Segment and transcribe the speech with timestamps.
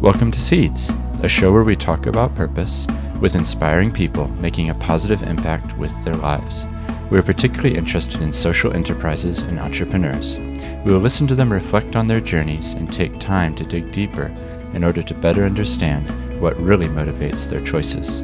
[0.00, 2.86] Welcome to Seeds, a show where we talk about purpose
[3.20, 6.64] with inspiring people making a positive impact with their lives.
[7.10, 10.38] We are particularly interested in social enterprises and entrepreneurs.
[10.86, 14.34] We will listen to them reflect on their journeys and take time to dig deeper
[14.72, 16.10] in order to better understand
[16.40, 18.22] what really motivates their choices.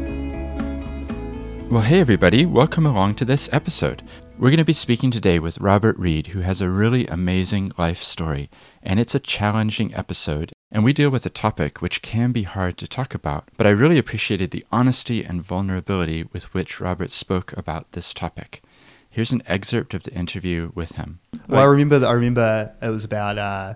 [1.70, 4.02] Well, hey everybody, welcome along to this episode.
[4.38, 8.02] We're going to be speaking today with Robert Reed, who has a really amazing life
[8.02, 8.50] story,
[8.82, 12.76] and it's a challenging episode, and we deal with a topic which can be hard
[12.76, 17.56] to talk about, but I really appreciated the honesty and vulnerability with which Robert spoke
[17.56, 18.62] about this topic.
[19.08, 21.20] Here's an excerpt of the interview with him.
[21.48, 23.74] Well, I remember that I remember it was about uh,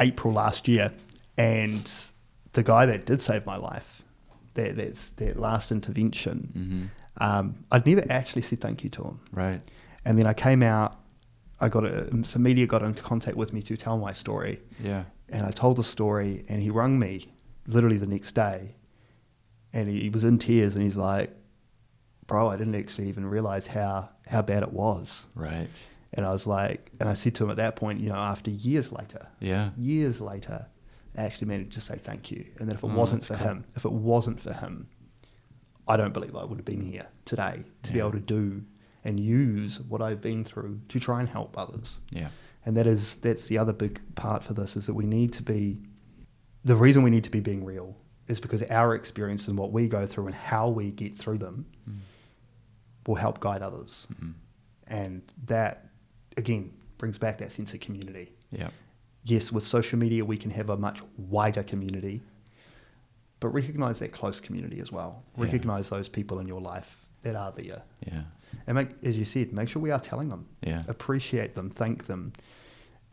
[0.00, 0.90] April last year,
[1.36, 1.88] and
[2.54, 4.02] the guy that did save my life,
[4.54, 9.20] that that's that last intervention, um, I'd never actually said thank you to him.
[9.32, 9.60] Right.
[10.04, 10.96] And then I came out,
[11.60, 15.04] I got a, some media got into contact with me to tell my story, Yeah.
[15.28, 17.28] and I told the story, and he rung me
[17.66, 18.72] literally the next day,
[19.72, 21.30] and he, he was in tears, and he's like,
[22.26, 25.68] "Bro, I didn't actually even realize how how bad it was." Right.
[26.14, 28.50] And I was like, and I said to him at that point, you know, after
[28.50, 29.70] years later, Yeah.
[29.78, 30.66] years later,
[31.16, 32.44] I actually managed to say thank you.
[32.58, 33.46] And that if it Oh, wasn't for cool.
[33.46, 34.88] him, if it wasn't for him,
[35.88, 38.62] I don't believe I would have been here today to be able to do
[39.04, 41.98] and use what I've been through to try and help others.
[42.10, 42.28] Yeah.
[42.64, 45.42] And that is that's the other big part for this is that we need to
[45.42, 45.78] be
[46.64, 47.96] the reason we need to be being real
[48.28, 51.66] is because our experience and what we go through and how we get through them
[51.90, 51.96] Mm.
[53.08, 54.06] will help guide others.
[54.14, 54.34] Mhm.
[54.86, 55.88] And that
[56.36, 58.30] again brings back that sense of community.
[58.52, 58.70] Yeah.
[59.24, 62.22] Yes, with social media we can have a much wider community,
[63.40, 65.24] but recognize that close community as well.
[65.36, 65.44] Yeah.
[65.44, 67.82] Recognize those people in your life that are there.
[68.06, 68.22] Yeah.
[68.66, 70.46] And make, as you said, make sure we are telling them.
[70.62, 70.82] Yeah.
[70.88, 72.32] Appreciate them, thank them.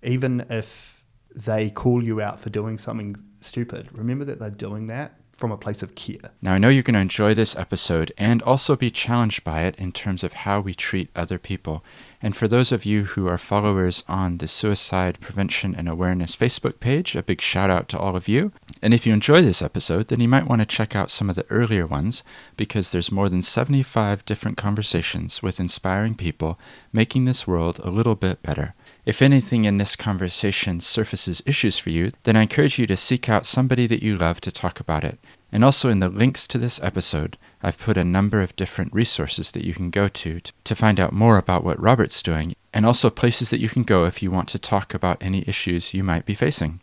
[0.03, 1.03] Even if
[1.35, 5.57] they call you out for doing something stupid, remember that they're doing that from a
[5.57, 6.31] place of care.
[6.41, 9.75] Now, I know you're going to enjoy this episode and also be challenged by it
[9.77, 11.83] in terms of how we treat other people.
[12.21, 16.81] And for those of you who are followers on the Suicide Prevention and Awareness Facebook
[16.81, 18.51] page, a big shout out to all of you.
[18.81, 21.37] And if you enjoy this episode, then you might want to check out some of
[21.37, 22.23] the earlier ones
[22.57, 26.59] because there's more than 75 different conversations with inspiring people
[26.91, 28.73] making this world a little bit better.
[29.05, 33.29] If anything in this conversation surfaces issues for you, then I encourage you to seek
[33.29, 35.19] out somebody that you love to talk about it.
[35.51, 39.51] And also in the links to this episode, I've put a number of different resources
[39.51, 43.09] that you can go to to find out more about what Robert's doing, and also
[43.09, 46.25] places that you can go if you want to talk about any issues you might
[46.25, 46.79] be facing.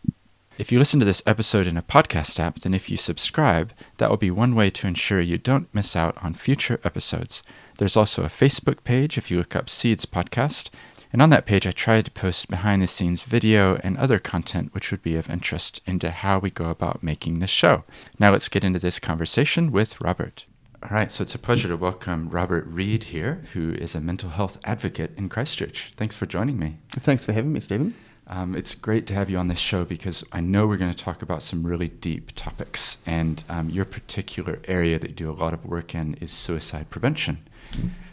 [0.57, 4.09] If you listen to this episode in a podcast app, then if you subscribe, that
[4.09, 7.43] will be one way to ensure you don't miss out on future episodes.
[7.77, 10.71] There's also a Facebook page if you look up Seeds Podcast,
[11.13, 14.73] and on that page, I tried to post behind the scenes video and other content
[14.73, 17.83] which would be of interest into how we go about making this show.
[18.19, 20.45] Now, let's get into this conversation with Robert.
[20.83, 24.29] All right, so it's a pleasure to welcome Robert Reed here, who is a mental
[24.29, 25.91] health advocate in Christchurch.
[25.95, 26.77] Thanks for joining me.
[26.91, 27.95] Thanks for having me, Stephen.
[28.27, 31.03] Um, it's great to have you on this show because I know we're going to
[31.03, 35.33] talk about some really deep topics, and um, your particular area that you do a
[35.33, 37.47] lot of work in is suicide prevention.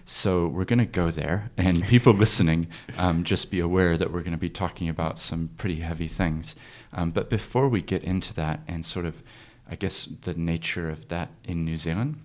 [0.07, 4.21] So we're going to go there, and people listening, um, just be aware that we're
[4.21, 6.57] going to be talking about some pretty heavy things.
[6.93, 9.23] Um, but before we get into that and sort of,
[9.69, 12.21] I guess, the nature of that in New Zealand,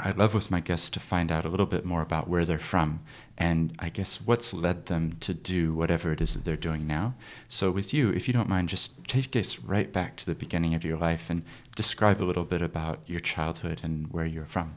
[0.00, 2.58] I'd love with my guests to find out a little bit more about where they're
[2.58, 3.00] from
[3.36, 7.14] and I guess what's led them to do whatever it is that they're doing now.
[7.48, 10.74] So, with you, if you don't mind, just take us right back to the beginning
[10.74, 11.42] of your life and
[11.74, 14.76] describe a little bit about your childhood and where you're from.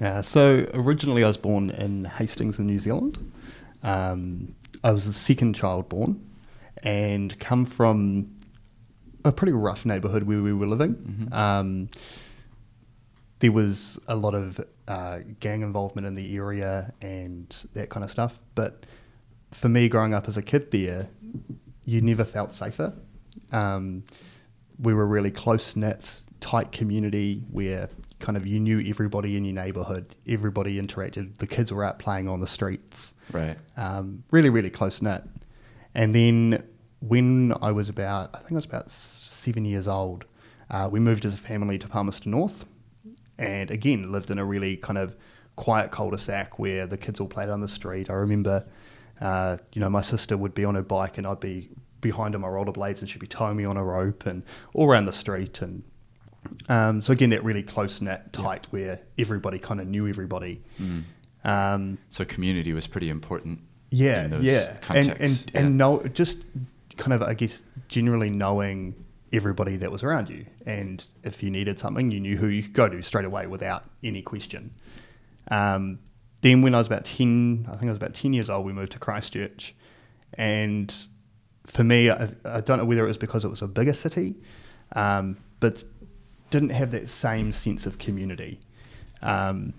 [0.00, 3.32] Yeah, so originally I was born in Hastings in New Zealand.
[3.82, 6.20] Um, I was the second child born
[6.82, 8.30] and come from
[9.24, 10.94] a pretty rough neighbourhood where we were living.
[10.94, 11.32] Mhm.
[11.34, 11.88] Um,
[13.38, 18.10] there was a lot of uh, gang involvement in the area and that kind of
[18.10, 18.38] stuff.
[18.54, 18.84] But
[19.50, 21.08] for me, growing up as a kid there,
[21.84, 22.92] you never felt safer.
[23.52, 24.04] Um,
[24.78, 27.88] we were a really close knit, tight community where
[28.18, 31.36] kind of you knew everybody in your neighborhood, everybody interacted.
[31.38, 33.56] The kids were out playing on the streets, Right.
[33.76, 35.22] um, really, really close knit.
[35.94, 36.62] And then
[37.00, 40.24] when I was about, I think I was about seven years old,
[40.70, 42.64] uh, we moved as a family to Palmerston North,
[43.38, 45.14] and again lived in a really kind of
[45.56, 48.08] quiet cul-de-sac where the kids all played on the street.
[48.10, 48.64] I remember,
[49.20, 51.68] uh, you know, my sister would be on her bike and I'd be
[52.00, 54.42] behind on my rollerblades and she'd be towing me on a rope and
[54.74, 55.82] all around the street and
[56.68, 60.62] um, so again that really close knit tight where everybody kind of knew everybody.
[60.80, 61.02] Mm.
[61.44, 63.60] Um, So, community was pretty important.
[63.90, 65.60] yeah, in those yeah, and and yeah.
[65.60, 66.38] and know just
[66.96, 68.94] kind of I guess generally knowing
[69.32, 70.46] everybody that was around you.
[70.64, 73.84] And if you needed something, you knew who you could go to straight away without
[74.02, 74.72] any question.
[75.50, 75.98] Um,
[76.40, 78.72] then when I was about 10, I think I was about 10 years old, we
[78.72, 79.74] moved to Christchurch.
[80.34, 80.94] And
[81.66, 84.36] for me, I, I don't know whether it was because it was a bigger city,
[84.94, 85.84] um, but
[86.50, 88.60] didn't have that same sense of community.
[89.22, 89.74] Um,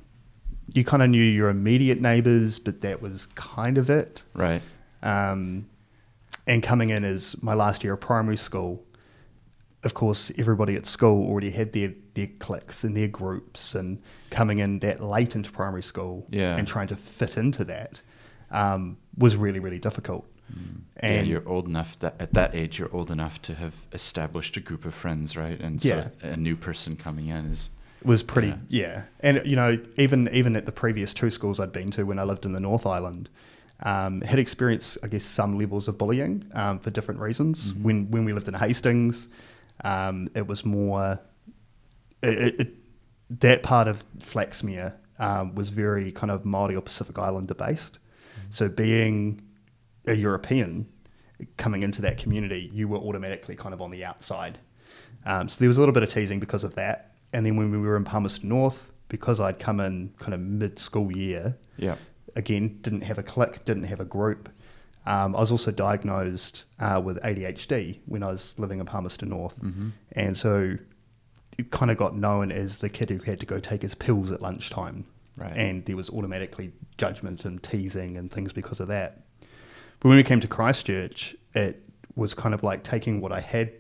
[0.74, 4.24] you kind of knew your immediate neighbours, but that was kind of it.
[4.34, 4.62] Right.
[5.02, 5.68] Um,
[6.46, 8.84] and coming in as my last year of primary school,
[9.84, 14.60] of course, everybody at school already had their, their cliques and their groups, and coming
[14.60, 16.58] in that late into primary school Yeah.
[16.58, 18.02] and trying to fit into that
[18.52, 20.26] um, was really, really difficult.
[20.54, 20.82] Mm.
[20.98, 24.58] And yeah, you're old enough that at that age you're old enough to have established
[24.58, 25.60] a group of friends, right?
[25.60, 26.30] And so Yeah.
[26.30, 27.70] a new person coming in is
[28.04, 28.56] was pretty Yeah.
[28.70, 29.04] yeah.
[29.22, 32.24] and you know even even at the previous two schools I'd been to when I
[32.24, 33.30] lived in the North Island
[33.84, 37.82] um, had experienced I guess some levels of bullying um, for different reasons Mhm.
[37.82, 39.28] when when we lived in Hastings
[39.84, 41.20] um, it was more
[42.24, 42.74] it, it, it,
[43.42, 48.00] that part of Flaxmere um, was very kind of Maori or Pacific Islander based
[48.52, 49.42] so being
[50.08, 50.88] a European
[51.58, 54.58] coming into that community you were automatically kind of on the outside
[55.26, 57.12] um, so there was a little bit of teasing because of that.
[57.34, 60.80] And then when we were in Palmerston North, because I'd come in kind of mid
[60.80, 61.96] school year, yeah.
[62.36, 64.50] again, didn't have a clique, didn't have a group.
[65.06, 69.58] Um, I was also diagnosed uh, with ADHD when I was living in Palmerston North.
[69.62, 69.92] Mhm.
[70.14, 70.78] And so
[71.58, 74.32] it kind of got known as the kid who had to go take his pills
[74.32, 75.06] at lunchtime.
[75.38, 75.56] Right.
[75.56, 79.20] And there was automatically judgment and teasing and things because of that.
[80.00, 81.84] But when we came to Christchurch, it
[82.16, 83.72] was kind of like taking what I had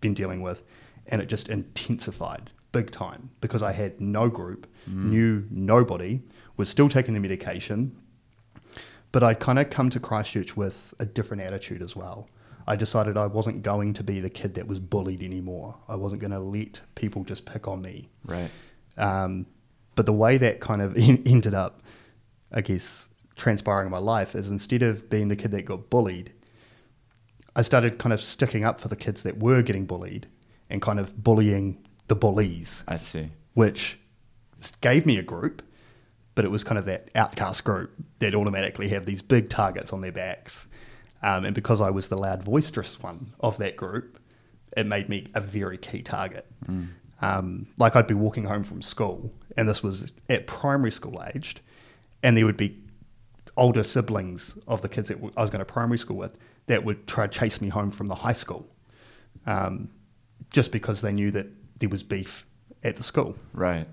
[0.00, 0.62] been dealing with
[1.08, 6.20] and it just intensified big time because I had no group, knew nobody,
[6.56, 7.96] was still taking the medication.
[9.10, 12.28] But I'd kind of come to Christchurch with a different attitude as well.
[12.66, 15.74] I decided I wasn't going to be the kid that was bullied anymore.
[15.88, 18.10] I wasn't going to let people just pick on me.
[18.26, 18.50] Right.
[18.98, 19.46] Um,
[19.94, 21.82] but the way that kind of ended up,
[22.52, 23.07] I guess,
[23.38, 26.32] transpiring in my life is instead of being the kid that got bullied,
[27.56, 30.26] I started kind of sticking up for the kids that were getting bullied
[30.68, 33.30] and kind of bullying the bullies, I see.
[33.54, 33.98] which
[34.80, 35.62] gave me a group,
[36.34, 40.00] but it was kind of that outcast group that automatically have these big targets on
[40.00, 40.66] their backs.
[41.22, 44.20] Um, and because I was the loud, boisterous one of that group,
[44.76, 46.46] it made me a very key target.
[46.66, 46.88] Mm.
[47.20, 51.60] Um, like I'd be walking home from school, and this was at primary school aged,
[52.22, 52.78] and there would be
[53.58, 57.06] older siblings of the kids that I was going to primary school with that would
[57.06, 58.66] try to chase me home from the high school,
[59.46, 59.90] um,
[60.50, 61.46] just because they knew that
[61.80, 62.46] there was beef
[62.84, 63.36] at the school.
[63.52, 63.86] Right.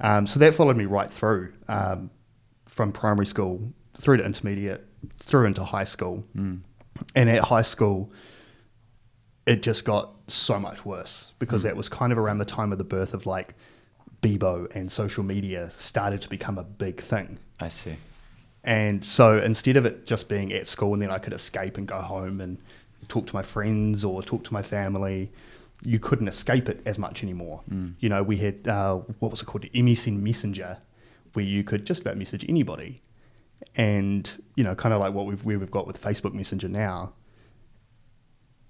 [0.00, 2.10] Um, so that followed me right through um,
[2.66, 4.84] from primary school through to intermediate,
[5.20, 6.24] through into high school.
[6.36, 6.60] Mm.
[7.14, 8.12] And at high school,
[9.46, 11.64] it just got so much worse because Mm.
[11.64, 13.54] that was kind of around the time of the birth of like
[14.22, 17.38] Bebo and social media started to become a big thing.
[17.58, 17.96] I see.
[18.64, 21.86] And so instead of it just being at school and then I could escape and
[21.86, 22.58] go home and
[23.08, 25.30] talk to my friends or talk to my family,
[25.84, 27.62] you couldn't escape it as much anymore.
[27.70, 27.94] Mm.
[27.98, 29.64] You know, we had, uh, what was it called?
[29.64, 30.78] MSN Messenger,
[31.32, 33.02] where you could just about message anybody.
[33.74, 37.14] And, you know, kind of like what we've, where we've got with Facebook Messenger now.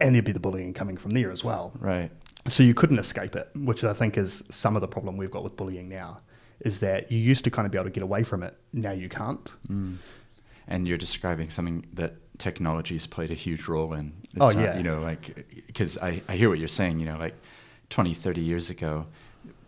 [0.01, 1.73] And there'd be the bullying coming from there as well.
[1.79, 2.11] Right.
[2.49, 5.45] So you couldn't escape it, which I think is some of the problem we've got
[5.45, 6.21] with bullying now,
[6.65, 8.57] is that you used to kind of be able to get away from it.
[8.73, 9.51] Now you can't.
[9.69, 9.97] Mm.
[10.69, 14.13] And you're describing something that technology's played a huge role in.
[14.25, 14.77] It's Oh, not, yeah.
[14.77, 17.35] You know, like, because I, I hear what you're saying, you know, like
[17.91, 19.07] 20, 30 years ago,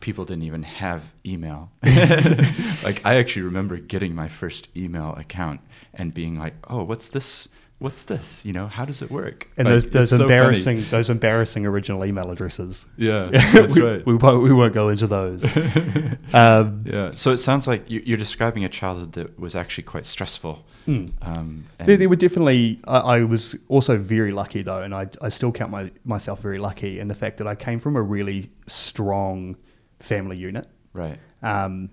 [0.01, 1.71] people didn't even have email.
[1.83, 5.61] like, I actually remember getting my first email account
[5.95, 7.49] and being like, oh, what's this?
[7.85, 8.45] What's this?
[8.47, 9.47] You know, how does it work?
[9.59, 12.87] And Like, those, those so embarrassing, those embarrassing original email addresses.
[12.97, 14.07] Yeah, that's we, right.
[14.07, 15.45] We won't, we won't go into those.
[16.33, 17.13] um, Yeah.
[17.15, 20.65] So it sounds like you- you're describing a childhood that was actually quite stressful.
[20.89, 21.13] mm.
[21.21, 22.81] Um, There, there were definitely.
[22.87, 26.59] I, I was also very lucky though, and I, I still count my, myself very
[26.59, 29.57] lucky in the fact that I came from a really strong
[30.01, 30.67] family unit.
[30.95, 31.19] right.
[31.43, 31.91] Um,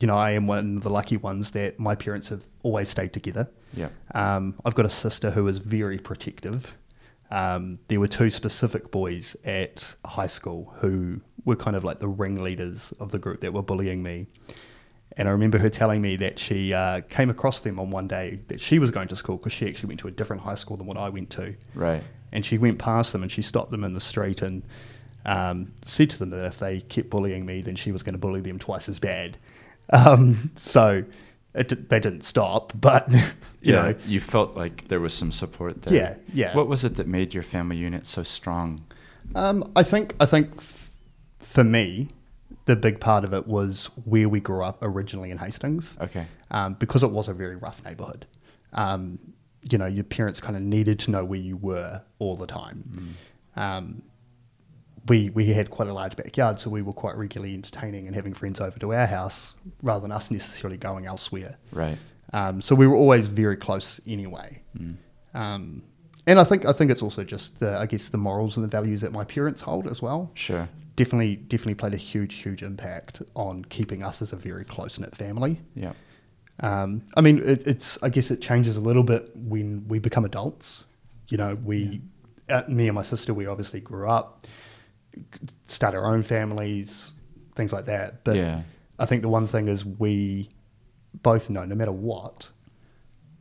[0.00, 3.12] you know, I am one of the lucky ones that my parents have always stayed
[3.12, 3.48] together.
[3.74, 3.88] Yeah.
[4.14, 6.76] Um, I've got a sister who is very protective.
[7.30, 12.08] Um, there were two specific boys at high school who were kind of like the
[12.08, 14.26] ringleaders of the group that were bullying me.
[15.16, 18.40] And I remember her telling me that she uh, came across them on one day
[18.48, 20.76] that she was going to school because she actually went to a different high school
[20.76, 21.54] than what I went to.
[21.74, 22.02] Right.
[22.32, 24.62] And she went past them and she stopped them in the street and
[25.26, 28.18] um, said to them that if they kept bullying me, then she was going to
[28.18, 29.38] bully them twice as bad.
[29.94, 31.04] Um, so
[31.54, 33.20] it, they didn't stop, but you
[33.60, 35.94] yeah, know, you felt like there was some support there.
[35.94, 36.56] Yeah, yeah.
[36.56, 38.84] What was it that made your family unit so strong?
[39.34, 40.90] Um, I think I think f-
[41.40, 42.08] for me,
[42.66, 45.96] the big part of it was where we grew up originally in Hastings.
[46.00, 46.26] Okay.
[46.50, 48.26] um, because it was a very rough neighborhood.
[48.72, 49.18] Um,
[49.70, 53.16] you know, your parents kind of needed to know where you were all the time.
[53.56, 54.02] Um,
[55.08, 58.34] we we had quite a large backyard, so we were quite regularly entertaining and having
[58.34, 61.56] friends over to our house rather than us necessarily going elsewhere.
[61.72, 61.98] Right.
[62.32, 64.62] Um, so we were always very close anyway.
[65.34, 65.82] Um,
[66.26, 68.68] and I think I think it's also just the I guess the morals and the
[68.68, 70.68] values that my parents hold as well Sure.
[70.96, 75.16] definitely definitely played a huge huge impact on keeping us as a very close knit
[75.16, 75.60] family.
[75.74, 75.92] Yeah.
[76.60, 80.24] Um, I mean, it, it's I guess it changes a little bit when we become
[80.24, 80.84] adults.
[81.28, 82.02] You know, we,
[82.50, 84.46] uh, me and my sister, we obviously grew up,
[85.66, 87.12] start our own families,
[87.54, 88.24] things like that.
[88.24, 88.62] But Yeah.
[88.98, 90.48] I think the one thing is we
[91.22, 92.50] both know, no matter what,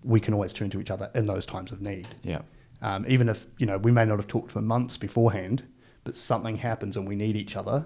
[0.03, 2.07] we can always turn to each other in those times of need.
[2.23, 2.41] Yeah.
[2.81, 5.63] Um, even if you know we may not have talked for months beforehand,
[6.03, 7.85] but something happens and we need each other.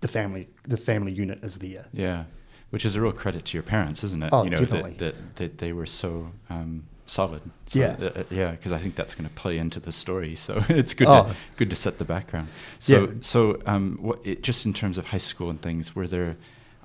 [0.00, 1.86] The family, the family unit is there.
[1.92, 2.24] Yeah.
[2.70, 4.28] Which is a real credit to your parents, isn't it?
[4.30, 4.92] Oh, you know, definitely.
[4.98, 7.42] That, that, that they were so um, solid.
[7.66, 7.96] So, Yeah.
[8.00, 10.34] uh, uh, yeah, because I think that's going to play into the story.
[10.36, 11.24] So it's good Oh.
[11.24, 12.48] to good to set the background.
[12.78, 13.06] So Yeah.
[13.20, 16.36] so um, what it, just in terms of high school and things, were there,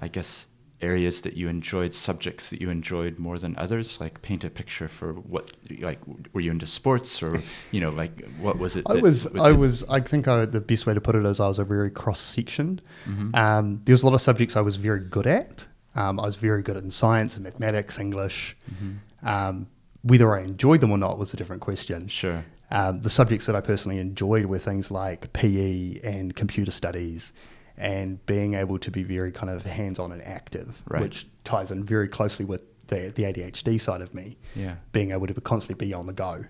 [0.01, 0.48] I guess,
[0.82, 4.00] areas that you enjoyed, subjects that you enjoyed more than others?
[4.01, 6.00] Like paint a picture for what, like,
[6.34, 8.84] were you into sports or you know, like what was it?
[8.88, 11.48] I was, I was, I think I, the best way to put it is I
[11.48, 12.82] was a very cross sectioned.
[13.08, 13.36] Mhm.
[13.36, 15.65] Um, there was a lot of subjects I was very good at.
[15.96, 18.58] Um, I was very good in science and mathematics, English.
[18.74, 18.98] Mhm.
[19.25, 19.68] Um,
[20.03, 22.07] whether I enjoyed them or not was a different question.
[22.07, 22.45] Sure.
[22.72, 27.33] Um, the subjects that I personally enjoyed were things like PE and computer studies
[27.77, 31.01] and being able to be very kind of hands on and active, Right.
[31.01, 34.75] which ties in very closely with the, the ADHD side of me Yeah.
[34.91, 36.45] being able to constantly be on the go.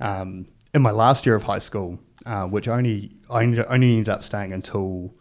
[0.00, 4.08] Um, in my last year of high school, uh, which only I ended, only ended
[4.10, 5.12] up staying until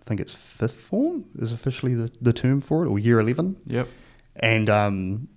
[0.00, 3.56] I think it's fifth form is officially the, the term for it, or year eleven.
[3.66, 3.88] Yep.
[4.36, 5.28] And um,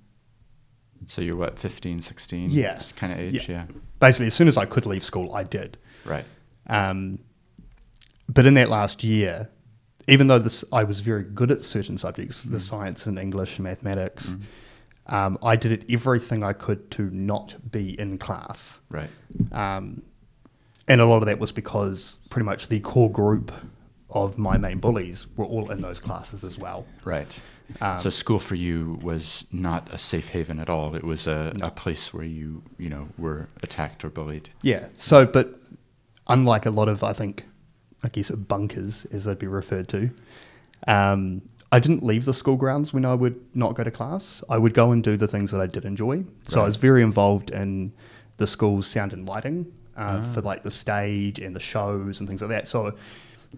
[1.06, 2.50] So you're what, 15, 16?
[2.50, 2.80] Yeah.
[2.96, 3.66] Kind of age, yeah.
[4.00, 5.78] basically, as soon as I could leave school, I did.
[6.06, 6.26] Right.
[6.68, 7.20] Um,
[8.28, 9.50] but in that last year,
[10.08, 13.64] even though this, I was very good at certain subjects, the science and English and
[13.64, 14.36] mathematics,
[15.08, 18.80] um, I did it everything I could to not be in class.
[18.90, 19.10] Right.
[19.52, 20.02] Um,
[20.88, 23.52] and a lot of that was because pretty much the core group
[24.10, 26.86] of my main bullies were all in those classes as well.
[27.04, 27.28] Right.
[27.82, 30.96] Um, so school for you was not a safe haven at all.
[30.96, 31.68] It was a, No.
[31.68, 34.50] a place where you, you know, were attacked or bullied.
[34.62, 34.88] Yeah.
[34.98, 35.56] So, but
[36.28, 37.46] unlike a lot of, I think,
[38.04, 40.10] I guess bunkers, as they'd be referred to,
[40.88, 44.42] um, I didn't leave the school grounds when I would not go to class.
[44.50, 46.24] I would go and do the things that I did enjoy.
[46.48, 47.92] So I was very involved in
[48.38, 49.66] the school's sound and lighting
[49.98, 50.32] uh, Ah.
[50.34, 52.68] for like the stage and the shows and things like that.
[52.70, 52.94] So,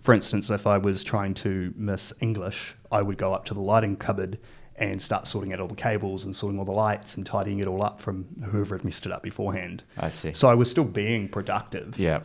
[0.01, 3.59] for instance, if I was trying to miss English, I would go up to the
[3.61, 4.37] lighting cupboard
[4.75, 7.67] and start sorting out all the cables and sorting all the lights and tidying it
[7.67, 9.83] all up from whoever had messed it up beforehand.
[9.97, 10.31] I see.
[10.33, 12.21] So I was still being productive, yeah.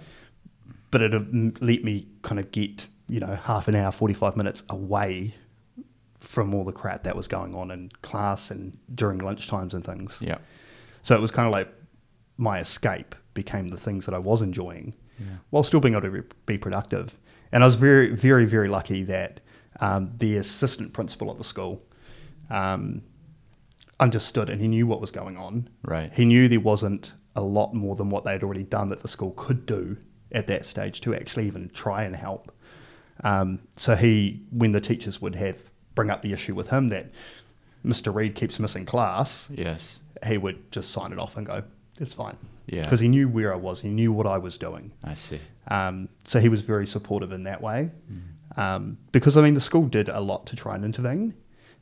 [0.93, 4.63] but it had let me kind of get, you know, half an hour, 45 minutes
[4.71, 5.35] away
[6.21, 10.19] from all the crap that was going on in class and during lunchtimes and things.
[10.21, 10.39] Yeah.
[11.03, 11.69] So it was kind of like
[12.37, 15.27] my escape became the things that I was enjoying Yeah.
[15.51, 17.15] while still being able to be productive.
[17.55, 19.39] And I was very, very, very lucky that
[19.81, 21.81] um, the assistant principal at the school
[22.51, 23.01] um,
[24.01, 25.69] understood and he knew what was going on.
[25.85, 26.13] Right.
[26.13, 29.31] He knew there wasn't a lot more than what they'd already done that the school
[29.37, 29.97] could do
[30.33, 32.51] at that stage to actually even try and help.
[33.23, 35.63] Um, so he, when the teachers would have
[35.95, 37.13] bring up the issue with him that
[37.87, 38.13] Mr.
[38.13, 40.01] Reed keeps missing class, Yes.
[40.27, 41.63] he would just sign it off and go,
[42.01, 42.83] "It's fine," Yeah.
[42.83, 44.93] because he knew where I was, he knew what I was doing.
[45.03, 45.41] I see.
[45.69, 47.91] Um, so he was very supportive in that way.
[48.11, 48.59] Mm.
[48.59, 51.35] Um, because I mean, the school did a lot to try and intervene.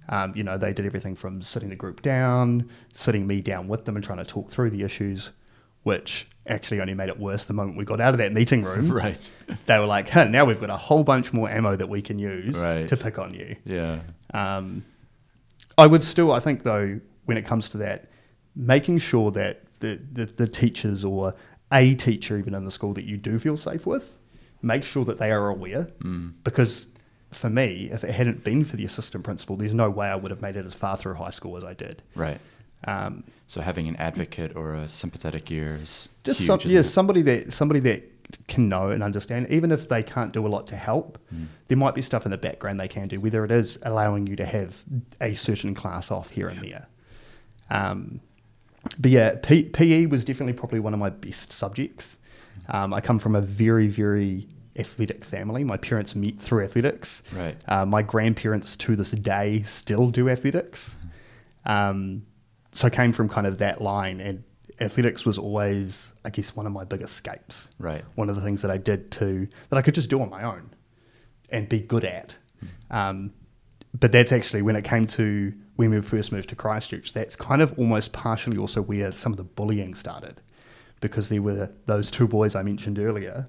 [0.09, 3.85] Um, you know, they did everything from sitting the group down, sitting me down with
[3.85, 5.31] them, and trying to talk through the issues,
[5.85, 8.91] which actually only made it worse the moment we got out of that meeting room.
[8.93, 9.31] Right.
[9.67, 12.19] They were like, huh, "Now we've got a whole bunch more ammo that we can
[12.19, 12.89] use Right.
[12.89, 14.01] to pick on you." Yeah.
[14.35, 14.85] Um,
[15.79, 18.07] I would still, I think, though, when it comes to that,
[18.57, 21.35] making sure that the, the, the teachers or
[21.71, 24.17] a teacher, even in the school, that you do feel safe with,
[24.63, 25.85] make sure that they are aware.
[26.03, 26.33] Mm.
[26.45, 26.87] Because
[27.31, 30.31] for me, if it hadn't been for the assistant principal, there's no way I would
[30.31, 32.03] have made it as far through high school as I did.
[32.15, 32.41] Right.
[32.85, 36.85] Um, So having an advocate or a sympathetic ear is just huge, some, yeah, it?
[36.85, 38.01] somebody that somebody that
[38.49, 41.47] can know and understand, even if they can't do a lot to help, Mm.
[41.69, 44.37] there might be stuff in the background they can do, whether it is allowing you
[44.37, 44.85] to have
[45.21, 46.87] a certain class off here and there.
[47.71, 48.21] Um,
[48.99, 52.19] but yeah, P- PE was definitely probably one of my best subjects.
[52.69, 55.65] Um, I come from a very, very athletic family.
[55.65, 57.23] My parents met through athletics.
[57.35, 57.57] Right.
[57.67, 60.97] Uh, my grandparents to this day still do athletics.
[61.65, 62.27] Um,
[62.73, 64.43] so I came from kind of that line, and
[64.81, 67.69] athletics was always, I guess, one of my big escapes.
[67.79, 68.05] Right.
[68.15, 70.43] One of the things that I did to that I could just do on my
[70.43, 70.71] own
[71.51, 72.37] and be good at.
[72.91, 73.33] Um,
[73.99, 75.53] but that's actually when it came to
[75.89, 77.13] when we first moved to Christchurch.
[77.13, 80.41] That's kind of almost partially also where some of the bullying started,
[81.01, 83.49] because there were those two boys I mentioned earlier,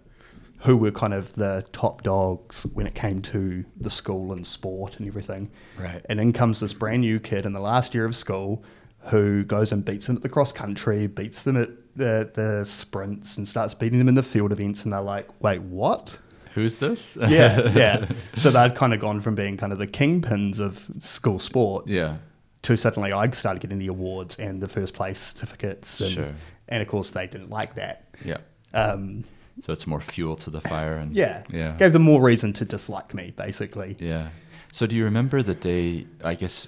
[0.60, 4.98] who were kind of the top dogs when it came to the school and sport
[4.98, 5.52] and everything.
[5.78, 6.06] Right.
[6.10, 8.64] And in comes this brand new kid in the last year of school
[9.08, 13.38] who goes and beats them at the cross country, beats them at the, the sprints,
[13.38, 14.86] and starts beating them in the field events.
[14.86, 16.18] And they're like, wait, what?
[16.56, 17.18] Who's this?
[17.20, 18.06] Yeah, yeah.
[18.38, 22.18] So they'd kind of gone from being kind of the kingpins of school sport yeah.
[22.64, 26.00] to suddenly I started getting the awards and the first place certificates.
[26.00, 26.32] And, Sure.
[26.70, 28.06] and of course, they didn't like that.
[28.24, 28.38] Yeah.
[28.74, 29.24] Um,
[29.62, 31.44] So it's more fuel to the fire, and yeah.
[31.50, 33.96] yeah, Gave them more reason to dislike me, basically.
[34.00, 34.30] yeah.
[34.72, 36.08] So do you remember the day?
[36.24, 36.68] I guess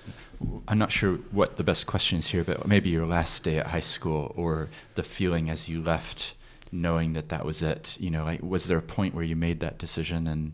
[0.68, 3.66] I'm not sure what the best question is here, but maybe your last day at
[3.68, 6.36] high school, or the feeling as you left,
[6.82, 7.98] knowing that that was it.
[8.00, 10.54] You know, like was there a point where you made that decision and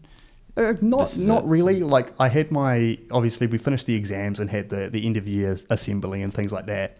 [0.57, 1.47] Uh, not not it.
[1.47, 1.79] really.
[1.79, 5.27] Like I had my obviously we finished the exams and had the the end of
[5.27, 6.97] year assembly and things like that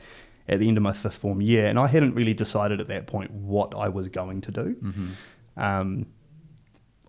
[0.48, 3.08] at the end of my fifth form year, and I hadn't really decided at that
[3.08, 4.76] point what I was going to do.
[5.58, 6.06] Um,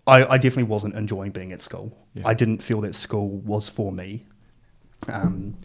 [0.05, 1.97] I, I definitely wasn't enjoying being at school.
[2.13, 2.27] Yeah.
[2.27, 4.25] I didn't feel that school was for me.
[5.07, 5.57] Um,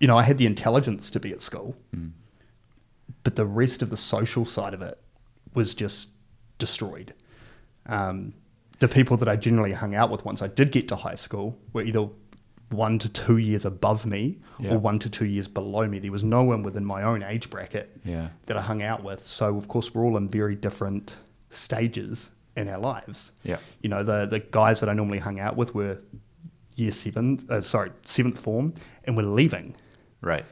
[0.00, 1.76] you know, I had the intelligence to be at school,
[3.24, 4.98] but the rest of the social side of it
[5.56, 6.08] was just
[6.58, 7.12] destroyed.
[7.86, 8.34] Um,
[8.78, 11.56] the people that I generally hung out with once I did get to high school
[11.72, 12.08] were either
[12.70, 14.74] one to two years above me Yeah.
[14.74, 15.98] or one to two years below me.
[15.98, 19.26] There was no one within my own age bracket yeah, that I hung out with.
[19.26, 21.16] So of course we're all in very different
[21.50, 23.32] stages in our lives.
[23.44, 25.98] yeah, You know, the the guys that I normally hung out with were
[26.74, 29.74] year seven, uh, sorry, seventh form, and were leaving.
[30.20, 30.44] right,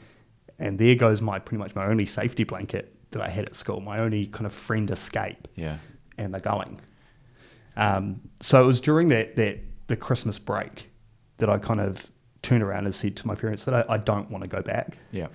[0.59, 3.81] And there goes my pretty much my only safety blanket that I had at school,
[3.81, 5.79] my only kind of friend escape, yeah,
[6.19, 6.81] and they're going.
[7.77, 10.91] Um, so it was during that that the Christmas break
[11.39, 12.11] that I kind of
[12.43, 14.99] turned around and said to my parents that I, I don't want to go back.
[15.11, 15.29] yeah,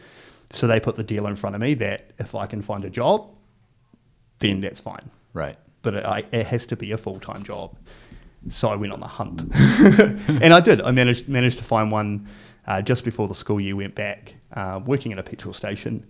[0.52, 2.89] So they put the deal in front of me that if I can find a
[2.89, 3.28] job,
[4.39, 5.10] then that's fine.
[5.34, 7.76] right, But it, I, it has to be a full time job.
[8.50, 10.80] So I went on the hunt, and I did.
[10.82, 12.26] I managed managed to find one
[12.68, 16.06] uh, just before the school year went back, uh, working at a petrol station,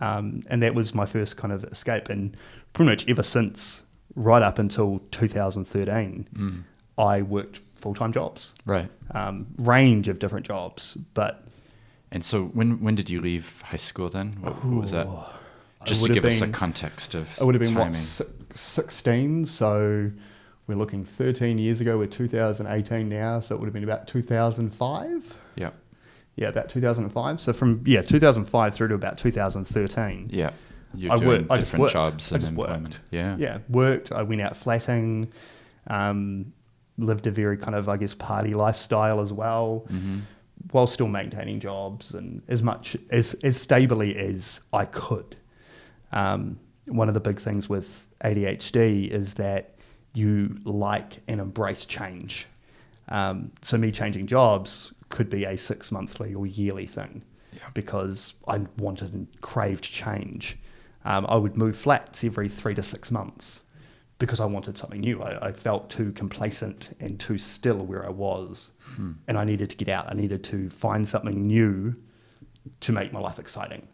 [0.00, 2.08] um, and that was my first kind of escape.
[2.08, 2.36] And
[2.72, 3.82] pretty much ever since,
[4.14, 6.62] right up until 2013, Mm.
[6.98, 8.88] I worked full time jobs, right.
[9.14, 11.44] um, range of different jobs, but
[12.12, 14.36] And so when when did you leave high school then?
[14.40, 15.06] What, what was that?
[15.84, 18.00] Just to give have us a context of It would have been timing.
[18.00, 19.44] what sixteen.
[19.46, 20.10] So
[20.66, 21.98] we're looking thirteen years ago.
[21.98, 25.38] We're 2018 now, so it would have been about 2005.
[25.56, 25.70] Yeah,
[26.36, 27.40] Yeah, about 2005.
[27.40, 30.28] So from yeah 2005 through to about 2013.
[30.32, 30.50] yeah.
[30.94, 31.92] You're I doing worked- I different worked.
[31.92, 32.82] jobs and employment.
[32.94, 33.00] worked.
[33.10, 34.12] Yeah, Yeah, worked.
[34.12, 35.30] I went out flatting.
[35.88, 36.52] Um,
[36.98, 40.20] lived a very kind of I guess party lifestyle as well, hmm
[40.72, 45.36] while still maintaining jobs and as much as as stably as I could.
[46.12, 49.74] Um, one of the big things with ADHD is that
[50.14, 52.46] you like and embrace change.
[53.10, 57.60] Um, so me changing jobs could be a six monthly or yearly thing Yeah.
[57.74, 60.58] because I wanted and craved change.
[61.04, 63.62] Um, I would move flats every three to six months
[64.18, 65.22] because I wanted something new.
[65.22, 68.72] I, I felt too complacent and too still where I was,
[69.28, 70.06] and I needed to get out.
[70.10, 71.94] I needed to find something new
[72.80, 73.86] to make my life exciting.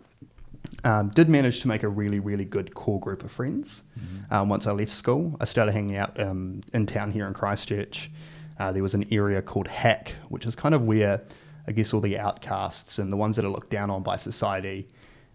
[0.84, 3.82] Um, did manage to make a really, really good core group of friends
[4.30, 5.36] um, once I left school.
[5.40, 8.10] I started hanging out um, in town here in Christchurch.
[8.58, 11.20] Uh, there was an area called Hack, which is kind of where
[11.66, 14.88] I guess all the outcasts and the ones that are looked down on by society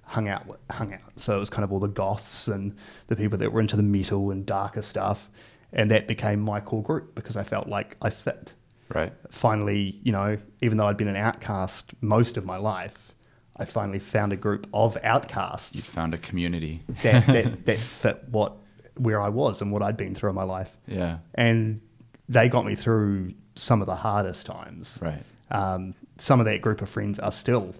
[0.04, 0.60] hung out.
[0.70, 1.00] Hung out.
[1.18, 2.76] So it was kind of all the goths and
[3.08, 5.30] the people that were into the metal and darker stuff,
[5.74, 8.54] and that became my core group because I felt like I fit
[8.94, 9.12] Right.
[9.30, 13.12] finally, you know, even though I'd been an outcast most of my life,
[13.58, 15.76] I finally found a group of outcasts.
[15.76, 16.84] You found a community.
[17.04, 18.54] that, that, that fit what
[18.96, 20.76] where I was and what I'd been through in my life.
[20.88, 21.18] yeah.
[21.36, 21.82] And
[22.30, 25.00] they got me through some of the hardest times.
[25.02, 25.24] Right.
[25.52, 27.74] Um, some of that group of friends are still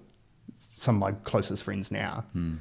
[0.77, 2.23] some of my closest friends now.
[2.33, 2.55] Hmm.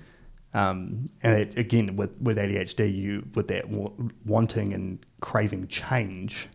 [0.55, 3.93] Um, and it, again, with, with ADHD, you with that wa-
[4.25, 6.49] wanting and craving change,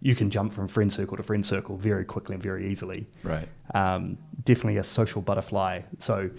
[0.00, 3.06] you can jump from friend circle to friend circle very quickly and very easily.
[3.22, 3.46] Right.
[3.74, 5.82] Um, definitely a social butterfly.
[5.98, 6.30] So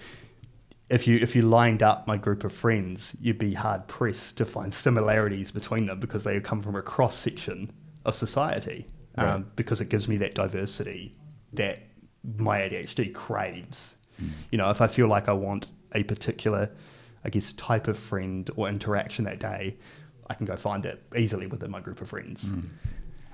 [0.89, 4.45] if you if you lined up my group of friends, you'd be hard pressed to
[4.45, 7.69] find similarities between them because they come from a cross section
[8.05, 8.87] of society.
[9.15, 9.55] Um, Right.
[9.55, 11.15] Because it gives me that diversity
[11.53, 11.79] that
[12.37, 13.95] my ADHD craves.
[14.51, 16.69] You know, if I feel like I want a particular,
[17.25, 19.75] I guess, type of friend or interaction that day,
[20.29, 22.45] I can go find it easily within my group of friends.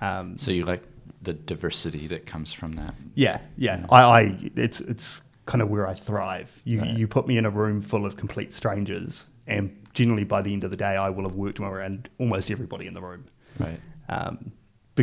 [0.01, 0.83] Um, So you like
[1.21, 2.93] the diversity that comes from that.
[3.15, 3.85] yeah, yeah.
[3.91, 4.21] I, I
[4.55, 6.49] it's it's kind of where I thrive.
[6.63, 6.97] You Right.
[6.97, 10.63] you put me in a room full of complete strangers, and generally by the end
[10.63, 13.25] of the day, I will have worked my way around almost everybody in the room,
[13.59, 13.79] Right.
[14.07, 14.51] um,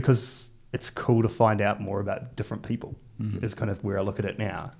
[0.00, 2.94] because it's cool to find out more about different people.
[3.20, 3.42] Mhm.
[3.42, 4.72] Is kind of where I look at it now,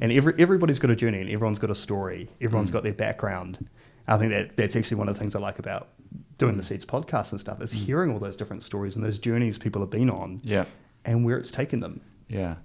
[0.00, 2.28] and every everybody's got a journey, and everyone's got a story.
[2.40, 2.72] Everyone's Mm.
[2.74, 3.64] got their background.
[4.08, 5.88] I think that that's actually one of the things I like about
[6.38, 6.58] doing Mm.
[6.58, 9.80] the Seeds podcast and stuff is hearing all those different stories and those journeys people
[9.82, 10.64] have been on, Yeah.
[11.04, 12.00] and where it's taken them.
[12.28, 12.56] Yeah.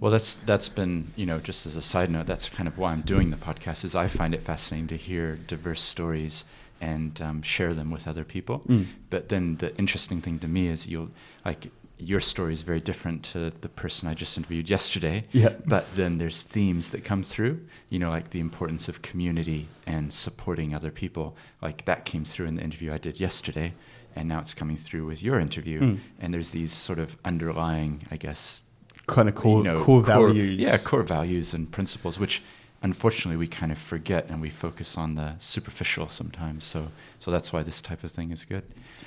[0.00, 2.90] Well, that's that's been you know just as a side note, that's kind of why
[2.92, 3.84] I'm doing the podcast.
[3.84, 6.44] Is I find it fascinating to hear diverse stories
[6.80, 8.62] and um, share them with other people.
[8.68, 8.86] Mm.
[9.10, 11.10] But then the interesting thing to me is you'll
[11.46, 15.24] like your story is very different to the person I just interviewed yesterday.
[15.32, 15.54] Yeah.
[15.64, 20.12] But then there's themes that come through, you know, like the importance of community and
[20.12, 21.36] supporting other people.
[21.62, 23.72] Like that came through in the interview I did yesterday,
[24.14, 25.80] and now it's coming through with your interview.
[25.80, 25.98] Mm.
[26.20, 28.62] And there's these sort of underlying, I guess,
[29.06, 30.58] Kind of core you know, core values.
[30.58, 32.42] Yeah, core values and principles, which
[32.82, 36.64] unfortunately we kind of forget and we focus on the superficial sometimes.
[36.64, 36.88] So,
[37.20, 38.64] so that's why this type of thing is good.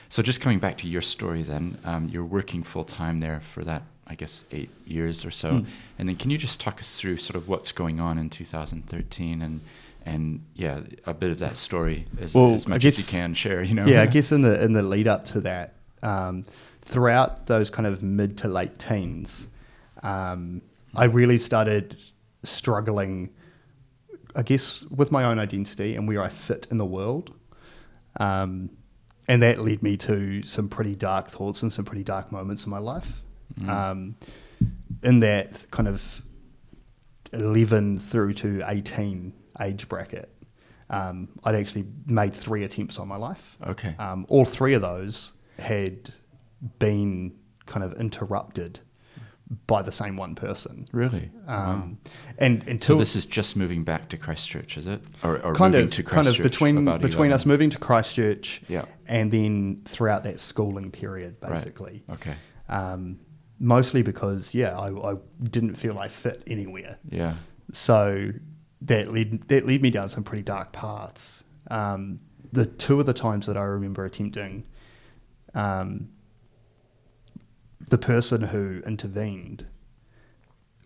[0.10, 3.64] So, just coming back to your story, then um, you're working full time there for
[3.66, 5.66] that, I guess, eight years or so, Mm.
[6.00, 9.42] and then can you just talk us through sort of what's going on in 2013
[9.42, 9.62] and
[10.06, 13.62] and yeah, a bit of that story as, Well, as much as you can share.
[13.62, 13.86] You know.
[13.86, 16.46] yeah, I guess in the in the lead up to that, um,
[16.82, 19.48] throughout those kind of mid to late teens,
[20.02, 20.62] um,
[20.96, 21.98] I really started
[22.44, 23.30] struggling,
[24.36, 27.32] I guess, with my own identity and where I fit in the world.
[28.20, 28.70] Um,
[29.30, 32.72] and that led me to some pretty dark thoughts and some pretty dark moments in
[32.72, 33.22] my life.
[33.60, 33.70] Mm.
[33.70, 34.16] Um,
[35.04, 36.24] in that kind of
[37.32, 40.34] 11 through to 18 age bracket,
[40.90, 43.56] um, I'd actually made three attempts on my life.
[43.66, 43.96] Okay.
[44.00, 46.12] Um, all three of those had
[46.80, 47.36] been
[47.68, 48.80] kind of interrupted
[49.66, 50.86] by the same one person.
[50.92, 51.32] really.
[51.48, 51.98] Um,
[52.38, 55.02] And So until this is just moving back to Christchurch, is it?
[55.24, 58.86] Or, or kind of kind of between between us moving to Christchurch Yeah.
[59.08, 61.54] and then throughout that schooling period, Right.
[61.54, 62.04] basically.
[62.12, 62.36] Okay.
[62.68, 63.20] Um,
[63.60, 66.98] mostly because yeah, I, I didn't feel I fit anywhere.
[67.10, 67.34] Yeah.
[67.74, 68.32] So
[68.84, 71.44] that led that led me down some pretty dark paths.
[71.72, 72.20] Um,
[72.52, 74.66] the two of the times that I remember attempting,
[75.56, 76.10] um,
[77.90, 79.66] the person who intervened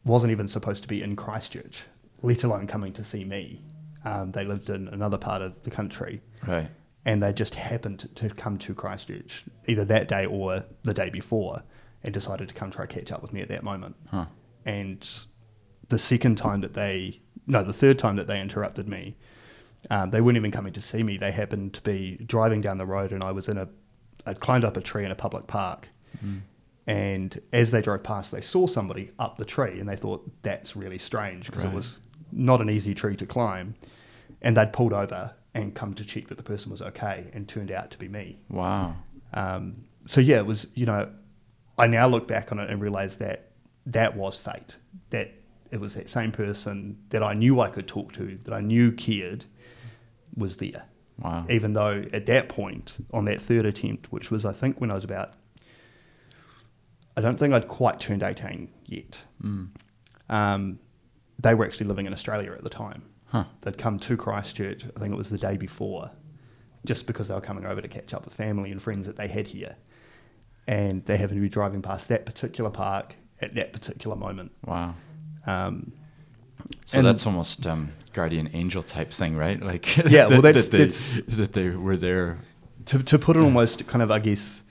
[0.05, 1.83] wasn't even supposed to be in Christchurch,
[2.21, 3.61] let alone coming to see me.
[4.05, 6.69] Um, they lived in another part of the country, Right.
[7.05, 11.63] and they just happened to come to Christchurch either that day or the day before,
[12.03, 14.25] and decided to come try and catch up with me at that moment Huh.
[14.65, 15.07] and
[15.87, 19.15] the second time that they no the third time that they interrupted me
[19.89, 22.85] um, they weren't even coming to see me they happened to be driving down the
[22.85, 23.67] road and i was in a
[24.25, 25.87] i'd climbed up a tree in a public park
[26.23, 26.41] Mm.
[26.87, 30.75] And as they drove past they saw somebody up the tree and they thought that's
[30.75, 31.71] really strange because Right.
[31.73, 31.99] it was
[32.31, 33.75] not an easy tree to climb
[34.41, 37.71] and they'd pulled over and come to check that the person was okay and turned
[37.71, 38.95] out to be me Wow.
[39.33, 41.09] um, so yeah, it was you know,
[41.77, 43.51] I now look back on it and realize that
[43.85, 44.75] that was fate.
[45.11, 45.31] That
[45.71, 48.91] it was that same person that I knew I could talk to, that I knew
[48.91, 49.45] cared,
[50.35, 50.83] was there.
[51.19, 51.45] Wow.
[51.49, 54.95] Even though at that point, on that third attempt, which was I think when I
[54.95, 55.33] was about,
[57.15, 59.19] I don't think I'd quite turned eighteen yet.
[59.43, 59.69] Mm.
[60.29, 60.79] Um,
[61.39, 63.03] they were actually living in Australia at the time.
[63.25, 63.45] Huh.
[63.61, 66.09] They'd come to Christchurch, I think it was the day before,
[66.85, 69.27] just because they were coming over to catch up with family and friends that they
[69.27, 69.75] had here.
[70.67, 74.51] And they happened to be driving past that particular park at that particular moment.
[74.65, 74.93] Wow.
[75.45, 75.91] Um,
[76.85, 79.61] So that's almost um, guardian angel type thing, right?
[79.71, 82.37] Like Yeah, well, that's- that, they, that's- that they were there.
[82.85, 84.61] to, to put an almost kind of, I guess,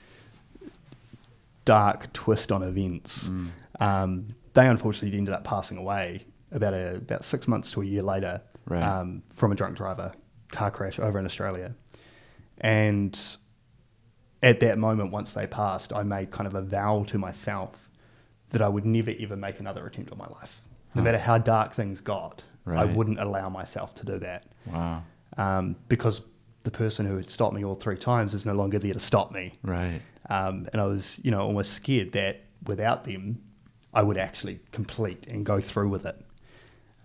[1.64, 3.51] dark twist on events, Mm.
[3.81, 8.03] um, they unfortunately ended up passing away about a, about six months to a year
[8.03, 8.83] later Right.
[8.83, 10.12] um, from a drunk driver
[10.51, 11.75] car crash over in Australia.
[12.61, 13.18] And
[14.42, 17.88] at that moment, once they passed, I made kind of a vow to myself
[18.51, 20.61] that I would never ever make another attempt on my life.
[20.94, 21.05] No Huh.
[21.07, 25.03] matter how dark things got, I wouldn't allow myself to do that Wow.
[25.37, 26.20] um, because
[26.64, 29.33] the person who had stopped me all three times is no longer there to stop
[29.33, 29.55] me.
[29.62, 30.01] Right.
[30.31, 33.42] Um, and I was, you know, almost scared that without them,
[33.92, 36.20] I would actually complete and go through with it.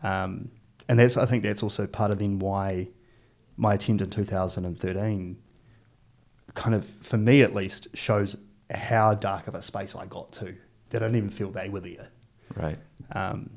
[0.04, 0.52] Um,
[0.88, 2.88] and that's I think that's also part of then why
[3.58, 5.38] my attempt in 2013
[6.54, 8.38] kind of for me at least shows
[8.72, 10.56] how dark of a space I got to
[10.90, 12.10] that I didn't even feel they were there.
[12.56, 12.78] Right.
[13.12, 13.50] Um,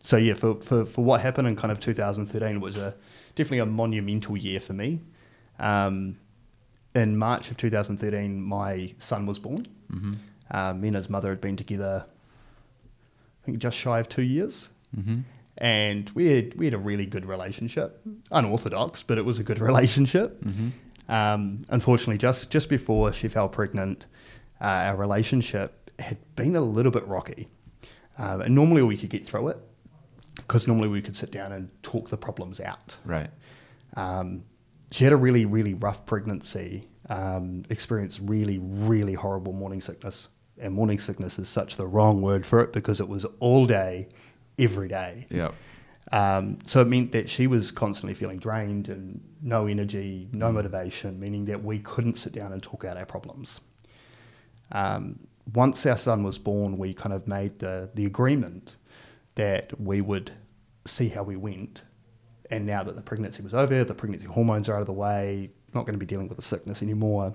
[0.00, 2.94] so yeah, for, for, for what happened in kind of 2013 was a
[3.34, 5.00] definitely a monumental year for me.
[5.60, 6.16] Um,
[6.94, 9.66] in March of 2013, my son was born.
[9.92, 10.14] Mm-hmm.
[10.50, 14.70] Um, me and his mother had been together, I think, just shy of two years,
[14.96, 15.20] Mm-hmm.
[15.58, 18.00] and we had we had a really good relationship.
[18.32, 20.42] Unorthodox, but it was a good relationship.
[20.42, 20.68] Mm-hmm.
[21.08, 24.06] Um, unfortunately, just just before she fell pregnant,
[24.60, 27.46] uh, our relationship had been a little bit rocky.
[28.18, 29.58] Um, and normally we could get through it
[30.34, 32.96] because normally we could sit down and talk the problems out.
[33.04, 33.30] Right.
[33.96, 34.42] Um,
[34.90, 40.28] she had a really, really rough pregnancy, um, experienced really, really horrible morning sickness.
[40.58, 44.08] And morning sickness is such the wrong word for it because it was all day,
[44.58, 45.26] every day.
[45.30, 45.52] Yeah.
[46.12, 51.20] Um, so it meant that she was constantly feeling drained and no energy, no motivation,
[51.20, 53.60] meaning that we couldn't sit down and talk out our problems.
[54.72, 55.20] Um,
[55.54, 58.76] once our son was born, we kind of made the, the agreement
[59.36, 60.32] that we would
[60.86, 61.82] see how we went.
[62.50, 65.50] And now that the pregnancy was over, the pregnancy hormones are out of the way,
[65.72, 67.34] not going to be dealing with the sickness anymore,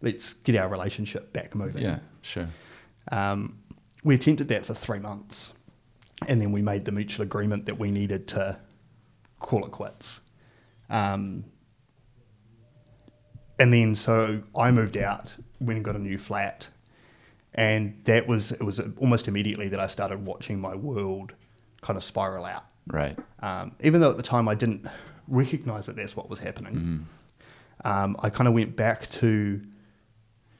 [0.00, 1.82] let's get our relationship back moving.
[1.82, 1.98] Yeah.
[2.22, 2.48] Sure.
[3.12, 3.58] Um,
[4.04, 5.52] we attempted that for three months,
[6.28, 8.56] and then we made the mutual agreement that we needed to
[9.38, 10.20] call it quits.
[10.90, 11.44] Um,
[13.58, 16.68] and then so I moved out, went and got a new flat,
[17.54, 21.32] and that was it was almost immediately that I started watching my world
[21.80, 22.64] kind of spiral out.
[22.86, 23.18] Right.
[23.40, 24.86] Um, even though at the time I didn't
[25.28, 27.06] recognize that that's what was happening,
[27.84, 29.60] um, I kind of went back to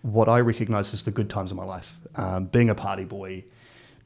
[0.02, 1.98] what I recognized as the good times of my life.
[2.16, 3.44] Um, being a party boy,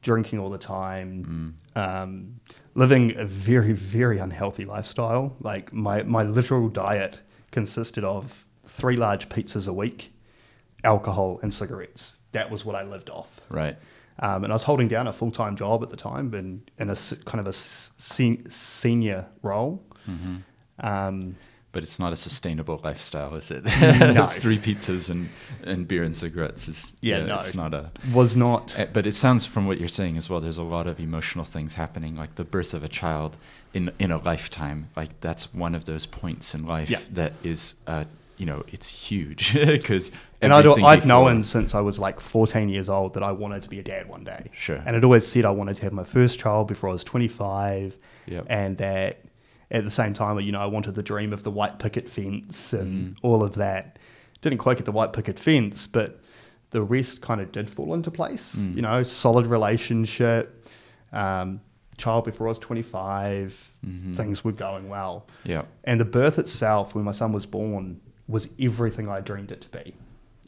[0.01, 2.39] drinking all the time, um,
[2.75, 5.35] living a very, very unhealthy lifestyle.
[5.41, 10.13] Like my, my literal diet consisted of three large pizzas a week,
[10.83, 12.15] alcohol, and cigarettes.
[12.31, 13.41] That was what I lived off.
[13.49, 13.77] Right.
[14.21, 16.89] Um, and I was holding down a full time job at the time, and in
[16.89, 19.81] a kind of a sen- senior role.
[20.79, 21.35] Um,
[21.71, 23.63] But it's not a sustainable lifestyle, is it?
[24.15, 24.25] No.
[24.43, 25.29] Three pizzas and,
[25.63, 27.35] and beer and cigarettes is Yeah, no.
[27.37, 27.91] It's not a.
[28.13, 30.39] was not Eh, But it sounds from what you're saying as well.
[30.41, 33.37] There's a lot of emotional things happening, like the birth of a child
[33.73, 34.87] in in a lifetime.
[34.95, 37.01] Like that's one of those points in life Yeah.
[37.13, 38.05] that is, uh,
[38.39, 40.11] you know, it's huge because.
[40.41, 43.69] And I'd, I'd known since I was like 14 years old that I wanted to
[43.69, 44.49] be a dad one day.
[44.53, 44.81] Sure.
[44.85, 47.97] And I'd always said I wanted to have my first child before I was 25.
[48.27, 48.45] Yep.
[48.49, 49.19] And that
[49.69, 52.73] at the same time, you know, I wanted the dream of the white picket fence
[52.73, 53.25] and Mm-hmm.
[53.27, 53.99] all of that.
[54.41, 56.21] Didn't quite get the white picket fence, but
[56.69, 58.55] the rest kind of did fall into place.
[58.57, 58.75] Mm.
[58.77, 60.65] You know, solid relationship,
[61.11, 61.59] um,
[61.97, 64.15] child before I was 25, Mhm.
[64.15, 65.27] things were going well.
[65.43, 65.63] Yeah.
[65.83, 69.69] And the birth itself, when my son was born, was everything I dreamed it to
[69.69, 69.93] be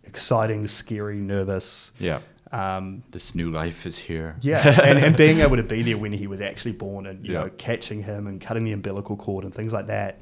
[0.06, 1.92] exciting, scary, nervous.
[2.00, 2.20] Yeah.
[2.52, 4.36] Um, This new life is here.
[4.42, 7.34] yeah, and, and being able to be there when he was actually born and, you
[7.34, 7.42] Yeah.
[7.44, 10.20] know, catching him and cutting the umbilical cord and things like that.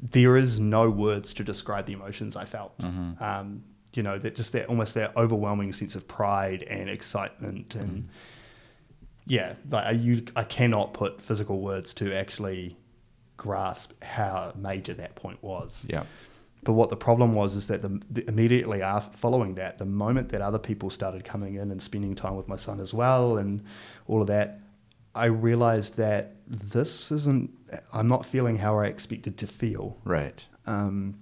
[0.00, 2.78] There is no words to describe the emotions I felt.
[2.78, 3.20] Mhm.
[3.20, 8.08] Um, you know, that just that almost that overwhelming sense of pride and excitement and
[9.26, 12.76] yeah, like I, you, I cannot put physical words to actually
[13.36, 15.84] grasp how major that point was.
[15.88, 16.04] Yeah.
[16.64, 20.30] But what the problem was is that the, the immediately after, following that, the moment
[20.30, 23.62] that other people started coming in and spending time with my son as well, and
[24.08, 24.60] all of that,
[25.14, 27.50] I realized that this isn't.
[27.92, 29.98] I'm not feeling how I expected to feel.
[30.04, 30.44] Right.
[30.66, 31.20] Um,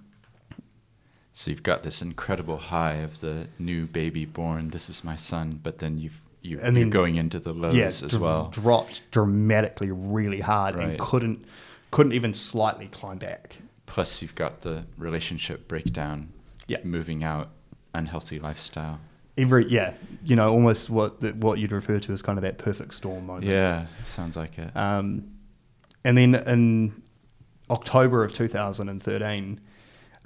[1.33, 4.69] So you've got this incredible high of the new baby born.
[4.69, 7.85] This is my son, but then you've you, And you're going into the lows yeah,
[7.85, 8.49] as dr- well.
[8.51, 10.89] dropped dramatically, really hard, Right.
[10.89, 11.45] and couldn't
[11.91, 13.57] couldn't even slightly climb back.
[13.93, 16.29] Plus, you've got the relationship breakdown.
[16.65, 16.79] Yeah.
[16.83, 17.49] Moving out,
[17.93, 18.99] unhealthy lifestyle.
[19.37, 19.93] Every yeah,
[20.25, 23.27] you know, almost what the, what you'd refer to as kind of that perfect storm
[23.27, 23.45] moment.
[23.45, 24.75] Yeah, sounds like it.
[24.75, 25.31] Um,
[26.03, 27.03] and then in
[27.69, 29.61] October of 2013,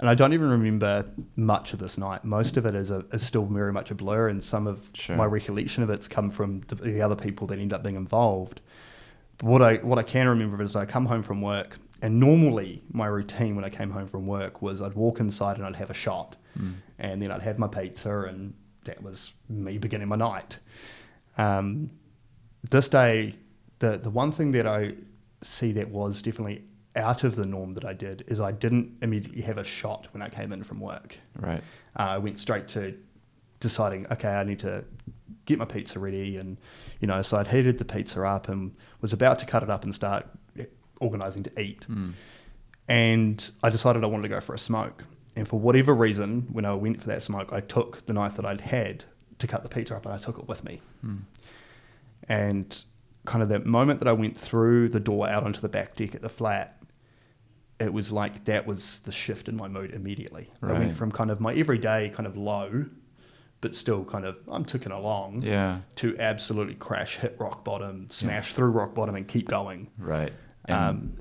[0.00, 1.04] and I don't even remember
[1.36, 2.24] much of this night.
[2.24, 5.14] Most of it is, a, is still very much a blur, and some of Sure.
[5.16, 8.62] my recollection of it's come from the, the other people that end up being involved.
[9.36, 12.82] But what I what I can remember is I come home from work, and normally
[12.92, 15.90] my routine when I came home from work was I'd walk inside and I'd have
[15.90, 16.74] a shot, Mm.
[16.98, 20.58] and then I'd have my pizza, and that was me beginning my night.
[21.36, 21.90] Um,
[22.68, 23.34] this day,
[23.78, 24.94] the the one thing that I
[25.42, 26.64] see that was definitely
[26.96, 30.20] out of the norm that I did is I didn't immediately have a shot when
[30.22, 31.16] I came in from work.
[31.38, 31.62] Right.
[31.96, 32.96] Uh, I went straight to
[33.60, 34.84] deciding, okay, I need to
[35.44, 36.56] get my pizza ready, and
[37.00, 39.84] you know, so I'd heated the pizza up and was about to cut it up
[39.84, 40.26] and start
[41.00, 41.86] organizing to eat.
[41.88, 42.12] Mm.
[42.88, 45.04] And I decided I wanted to go for a smoke.
[45.36, 48.44] And for whatever reason, when I went for that smoke, I took the knife that
[48.46, 49.04] I'd had
[49.38, 50.80] to cut the pizza up and I took it with me.
[51.04, 51.20] Mm.
[52.28, 52.84] And
[53.24, 56.14] kind of that moment that I went through the door out onto the back deck
[56.14, 56.82] at the flat,
[57.78, 60.50] it was like that was the shift in my mood immediately.
[60.62, 62.86] I went from kind of my everyday kind of low,
[63.60, 65.80] but still kind of I'm ticking along, Yeah.
[65.96, 69.88] to absolutely crash, hit rock bottom, smash through rock bottom, and keep going.
[69.98, 70.32] Right.
[70.68, 71.12] Um,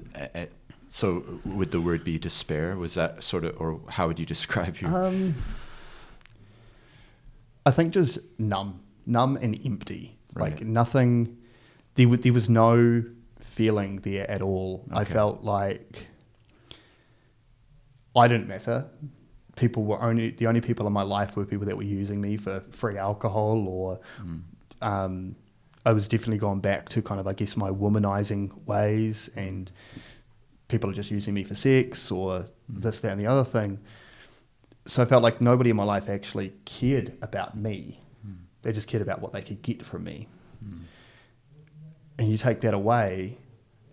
[0.89, 2.75] so would the word be despair?
[2.77, 5.05] Was that sort of, or how would you describe your?
[5.07, 5.33] Um,
[7.65, 10.17] I think just numb, numb and empty.
[10.35, 11.37] Like nothing.
[11.95, 13.03] There, there was no
[13.39, 14.85] feeling there at all.
[14.93, 16.07] I felt like
[18.15, 18.85] I didn't matter.
[19.55, 22.37] People were only the only people in my life were people that were using me
[22.37, 24.41] for free alcohol, or Mm.
[24.81, 25.35] um,
[25.87, 29.71] I was definitely gone back to kind of I guess my womanizing ways, and
[30.67, 32.47] people are just using me for sex or mm.
[32.69, 33.79] this, that, and the other thing
[34.87, 37.99] so I felt like nobody in my life actually cared about me.
[38.25, 38.37] Mm.
[38.61, 40.27] They just cared about what they could get from me.
[40.65, 40.79] Mm.
[42.17, 43.37] And you take that away,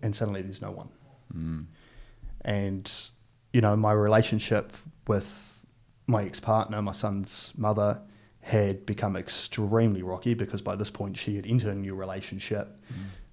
[0.01, 0.89] and suddenly there's no one.
[1.35, 1.65] Mm.
[2.45, 2.91] And,
[3.51, 4.71] you know, my relationship
[5.05, 5.61] with
[6.07, 7.99] my ex partner, my son's mother,
[8.45, 12.79] had become extremely rocky because by this point she had entered a new relationship.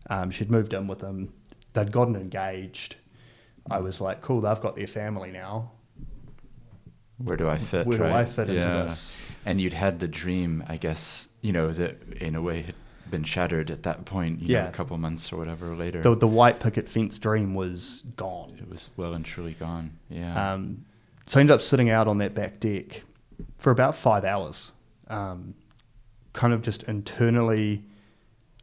[0.09, 1.31] Um, she'd moved in with him,
[1.75, 2.97] they'd gotten engaged.
[3.71, 5.71] I was like, cool, they've got their family now.
[7.19, 7.87] Where do I fit?
[7.87, 8.05] Where do?
[8.05, 9.15] I fit into this?
[9.45, 12.75] And you'd had the dream, I guess, you know, that in a way had
[13.11, 14.69] been shattered at that point, you know, Yeah.
[14.69, 16.01] a couple months or whatever later.
[16.01, 18.55] The, the white picket fence dream was gone.
[18.59, 19.91] it was well and truly gone.
[20.09, 20.53] Yeah.
[20.55, 20.87] Um,
[21.27, 23.03] so I ended up sitting out on that back deck
[23.59, 24.73] for about five hours,
[25.09, 25.55] um,
[26.33, 27.85] kind of just internally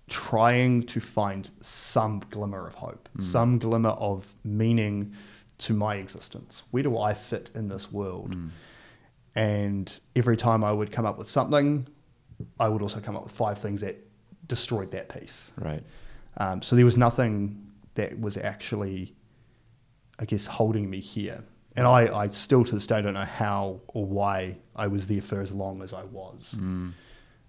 [0.09, 5.13] trying to find some glimmer of hope, some glimmer of meaning
[5.59, 6.63] to my existence.
[6.71, 8.35] Where do I fit in this world?
[8.35, 8.49] Mm.
[9.35, 11.87] And every time I would come up with something,
[12.59, 13.97] I would also come up with five things that
[14.47, 15.51] destroyed that piece.
[15.57, 15.83] Right.
[16.37, 19.13] Um, so there was nothing that was actually,
[20.17, 21.43] I guess, holding me here.
[21.79, 25.21] And I, I still to this day don't know how or why I was there
[25.21, 26.55] for as long as I was.
[26.57, 26.93] Mm.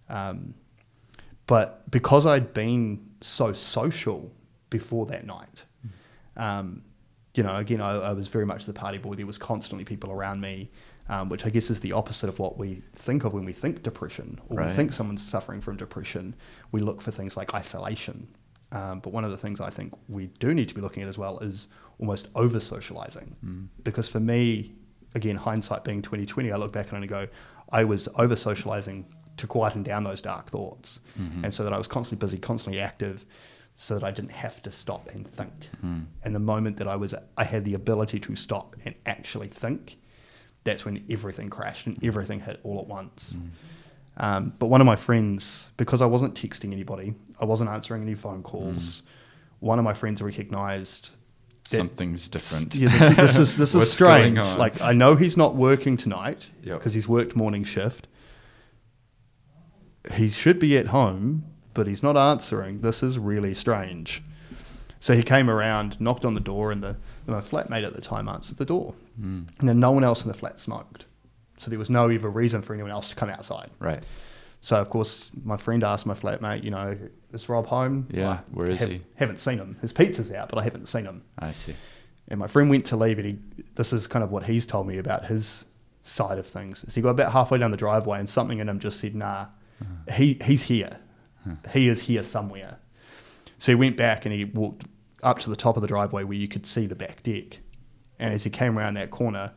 [0.09, 0.55] Um,
[1.47, 4.31] but because I'd been so social
[4.71, 5.65] before that night,
[6.37, 6.83] um,
[7.35, 9.15] you know, again, I, I was very much the party boy.
[9.15, 10.71] There was constantly people around me,
[11.09, 13.83] um, which I guess is the opposite of what we think of when we think
[13.83, 14.69] depression or Right.
[14.69, 16.35] we think someone's suffering from depression.
[16.73, 18.29] We look for things like isolation.
[18.73, 21.09] Um, but one of the things I think we do need to be looking at
[21.09, 21.67] as well is
[22.01, 23.37] almost over socializing.
[23.45, 23.69] Mm.
[23.85, 24.73] Because for me,
[25.15, 27.29] again, hindsight being 2020, I look back and I go,
[27.71, 29.05] I was over socializing
[29.37, 31.01] to quieten down those dark thoughts.
[31.19, 31.45] Mhm.
[31.45, 33.25] And so that I was constantly busy, constantly active,
[33.77, 35.53] so that I didn't have to stop and think.
[35.85, 36.07] Mm.
[36.25, 39.99] And the moment that I was, I had the ability to stop and actually think,
[40.65, 43.37] that's when everything crashed and everything hit all at once.
[43.39, 43.51] Mm.
[44.23, 48.15] Um, but one of my friends, because I wasn't texting anybody, I wasn't answering any
[48.15, 48.45] phone Mm.
[48.45, 49.03] calls.
[49.61, 51.11] One of my friends recognized
[51.79, 52.75] Something's different.
[52.75, 54.39] yeah, this, this is this is strange.
[54.39, 56.79] Like I know he's not working tonight Yep.
[56.79, 58.07] because he's worked morning shift.
[60.15, 62.81] He should be at home, but he's not answering.
[62.81, 64.23] This is really strange.
[64.99, 68.29] So he came around, knocked on the door, and the my flatmate at the time
[68.29, 68.95] answered the door.
[69.21, 69.49] Mm.
[69.59, 71.05] And then no one else in the flat smoked.
[71.59, 73.71] So there was no even reason for anyone else to come outside.
[73.79, 74.03] Right.
[74.61, 76.97] So of course my friend asked my flatmate, you know,
[77.33, 78.09] is Rob home?
[78.11, 79.03] Yeah, I where is have- he?
[79.17, 79.77] Haven't seen him.
[79.81, 81.23] His pizza's out, but I haven't seen him.
[81.39, 81.75] I see.
[82.29, 84.87] And my friend went to leave, and he, this is kind of what he's told
[84.87, 85.65] me about his
[86.05, 86.85] side of things.
[86.85, 89.47] Is he got about halfway down the driveway, and something in him just said, "Nah,
[89.81, 90.15] uh-huh.
[90.15, 90.99] he he's here.
[91.73, 92.79] He is here somewhere."
[93.59, 94.85] So he went back and he walked
[95.23, 97.59] up to the top of the driveway where you could see the back deck.
[98.19, 99.53] And as he came around that corner,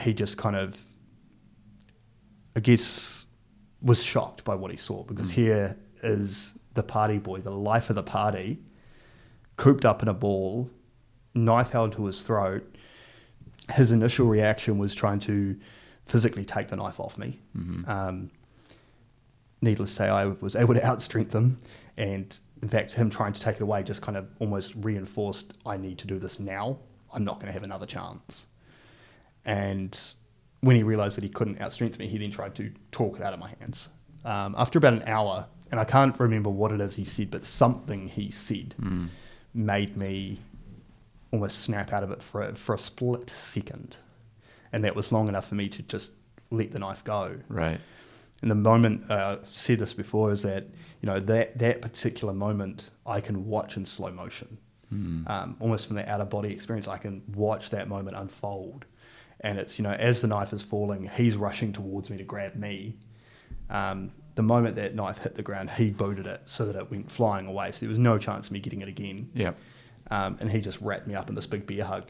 [0.00, 0.76] he just kind of,
[2.56, 3.17] I guess,
[3.82, 5.34] was shocked by what he saw because Mm.
[5.34, 8.58] here is the party boy, the life of the party,
[9.56, 10.70] cooped up in a ball,
[11.34, 12.64] knife held to his throat.
[13.72, 15.56] His initial reaction was trying to
[16.06, 17.40] physically take the knife off me.
[17.56, 17.88] Mhm.
[17.88, 18.30] Um,
[19.60, 21.60] needless to say, I was able to outstrength him,
[21.96, 25.76] and in fact, him trying to take it away just kind of almost reinforced I
[25.76, 26.78] need to do this now.
[27.12, 28.46] I'm not going to have another chance.
[29.44, 29.98] And
[30.60, 33.32] when he realized that he couldn't outstrength me, he then tried to talk it out
[33.32, 33.88] of my hands.
[34.24, 37.44] Um, after about an hour, and I can't remember what it is he said, but
[37.44, 39.08] something he said Mm.
[39.54, 40.40] made me
[41.32, 43.96] almost snap out of it for a, for a split second.
[44.72, 46.10] And that was long enough for me to just
[46.50, 47.38] let the knife go.
[47.48, 47.78] Right.
[48.42, 50.64] And the moment uh, I've said this before is that
[51.02, 54.58] you know that that particular moment I can watch in slow motion.
[54.90, 56.88] um, almost from the out of body experience.
[56.88, 58.86] I can watch that moment unfold,
[59.40, 62.54] and it's you know as the knife is falling, he's rushing towards me to grab
[62.54, 62.96] me.
[63.70, 67.10] Um, the moment that knife hit the ground, he booted it so that it went
[67.10, 67.72] flying away.
[67.72, 69.28] So there was no chance of me getting it again.
[69.34, 69.58] Yep.
[70.10, 72.06] Um, and he just wrapped me up in this big bear hug.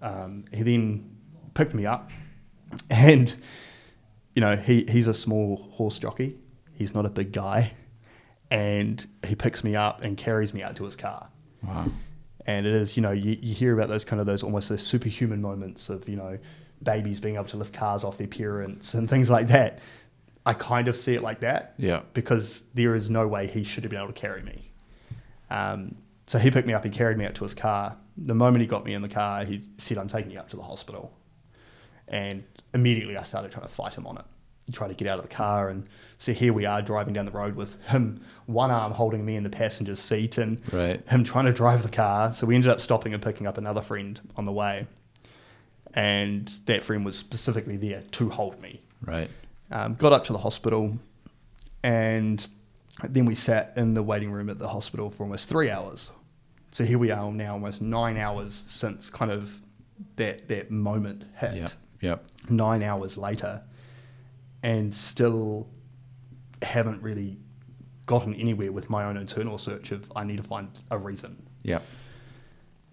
[0.00, 1.16] Um, he then
[1.54, 2.10] picked me up,
[2.90, 3.34] and
[4.34, 6.36] you know he, he's a small horse jockey.
[6.72, 7.72] He's not a big guy,
[8.50, 11.28] and he picks me up and carries me out to his car.
[11.62, 11.86] Wow.
[12.48, 14.82] And it is, you know, you, you hear about those kind of those almost those
[14.82, 16.38] superhuman moments of, you know,
[16.82, 19.80] babies being able to lift cars off their parents and things like that.
[20.46, 22.00] I kind of see it like that Yeah.
[22.14, 24.72] because there is no way he should have been able to carry me.
[25.50, 25.96] Um,
[26.26, 27.96] so he picked me up, he carried me out to his car.
[28.16, 30.56] The moment he got me in the car, he said, I'm taking you up to
[30.56, 31.12] the hospital.
[32.08, 34.24] And immediately I started trying to fight him on it,
[34.72, 35.68] try to get out of the car.
[35.70, 35.86] And
[36.18, 39.42] so here we are driving down the road with him, one arm holding me in
[39.42, 41.06] the passenger seat and Right.
[41.08, 42.32] him trying to drive the car.
[42.32, 44.86] So we ended up stopping and picking up another friend on the way.
[45.94, 48.82] And that friend was specifically there to hold me.
[49.04, 49.30] Right.
[49.70, 50.96] Um, got up to the hospital,
[51.82, 52.46] and
[53.08, 56.10] then we sat in the waiting room at the hospital for almost three hours.
[56.72, 59.60] So here we are now, almost nine hours since kind of
[60.16, 61.54] that that moment hit.
[61.54, 61.70] Yep.
[62.02, 62.26] Yep.
[62.50, 63.62] Nine hours later,
[64.62, 65.68] and still
[66.62, 67.36] haven't really
[68.06, 71.80] gotten anywhere with my own internal search of I need to find a reason Yeah.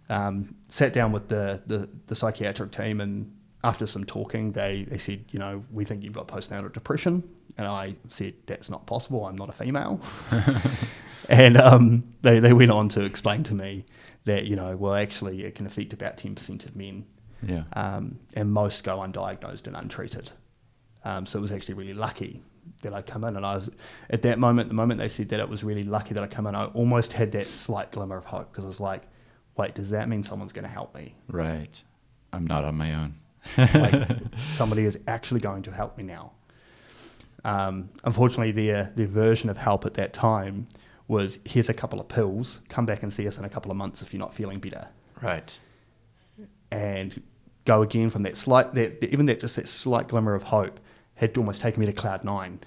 [0.09, 3.31] um, sat down with the, the, the psychiatric team and
[3.63, 7.23] after some talking they, they said you know we think you've got postnatal depression
[7.57, 9.99] and i said that's not possible i'm not a female
[11.29, 13.83] and um, they, they went on to explain to me
[14.25, 17.05] that you know well actually it can affect about 10% of men
[17.41, 17.63] Yeah.
[17.73, 20.29] um, and most go undiagnosed and untreated.
[21.05, 22.41] Um, so it was actually really lucky
[22.81, 23.69] that I'd come in, and I was
[24.09, 24.69] at that moment.
[24.69, 26.55] The moment they said that, it was really lucky that I come in.
[26.55, 29.03] I almost had that slight glimmer of hope because I was like,
[29.55, 31.15] "Wait, does that mean someone's going to help me?
[31.27, 31.81] Right.
[32.33, 33.15] I'm not on my own.
[33.57, 34.09] Like
[34.55, 36.31] somebody is actually going to help me now?"
[37.43, 40.67] Um, unfortunately, their their version of help at that time
[41.07, 42.61] was, "Here's a couple of pills.
[42.67, 44.87] Come back and see us in a couple of months if you're not feeling better."
[45.21, 45.57] Right.
[46.71, 47.21] and
[47.63, 50.79] go again from that slight that even that just that slight glimmer of hope
[51.15, 52.59] had to almost taken me to cloud nine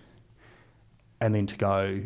[1.20, 2.00] and then to go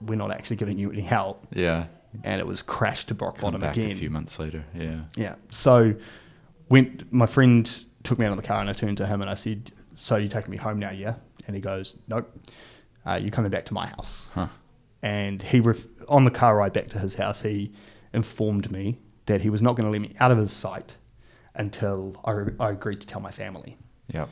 [0.00, 1.86] we're not actually giving you any help Yeah.
[2.22, 4.64] and it was crashed to rock Come bottom back again a few months later.
[4.74, 5.00] Yeah.
[5.16, 5.94] yeah so
[6.68, 7.68] went my friend
[8.04, 10.16] took me out of the car and I turned to him and I said so
[10.16, 11.14] you taking me home now yeah
[11.46, 12.30] and he goes nope
[13.06, 14.48] uh, you're coming back to my house Huh.
[15.02, 17.72] and he ref- on the car ride back to his house he
[18.12, 20.94] informed me that he was not going to let me out of his sight
[21.54, 23.76] until I, re- I agreed to tell my family
[24.14, 24.28] Yep.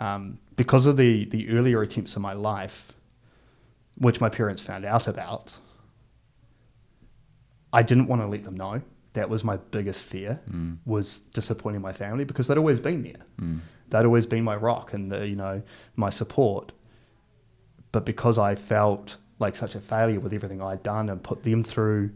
[0.00, 2.92] um, because of the, the earlier attempts in my life
[3.96, 5.56] which my parents found out about
[7.72, 8.80] i didn't want to let them know
[9.12, 10.78] that was my biggest fear Mm.
[10.84, 13.60] was disappointing my family because they'd always been there Mm.
[13.90, 15.62] they'd always been my rock and the, you know
[15.96, 16.72] my support
[17.92, 21.64] but because i felt like such a failure with everything i'd done and put them
[21.64, 22.10] through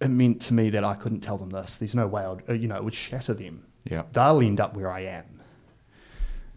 [0.00, 2.52] it meant to me that i couldn't tell them this there's no way i'd uh,
[2.52, 4.12] you know it would shatter them Yep.
[4.12, 5.37] they'll end up where i am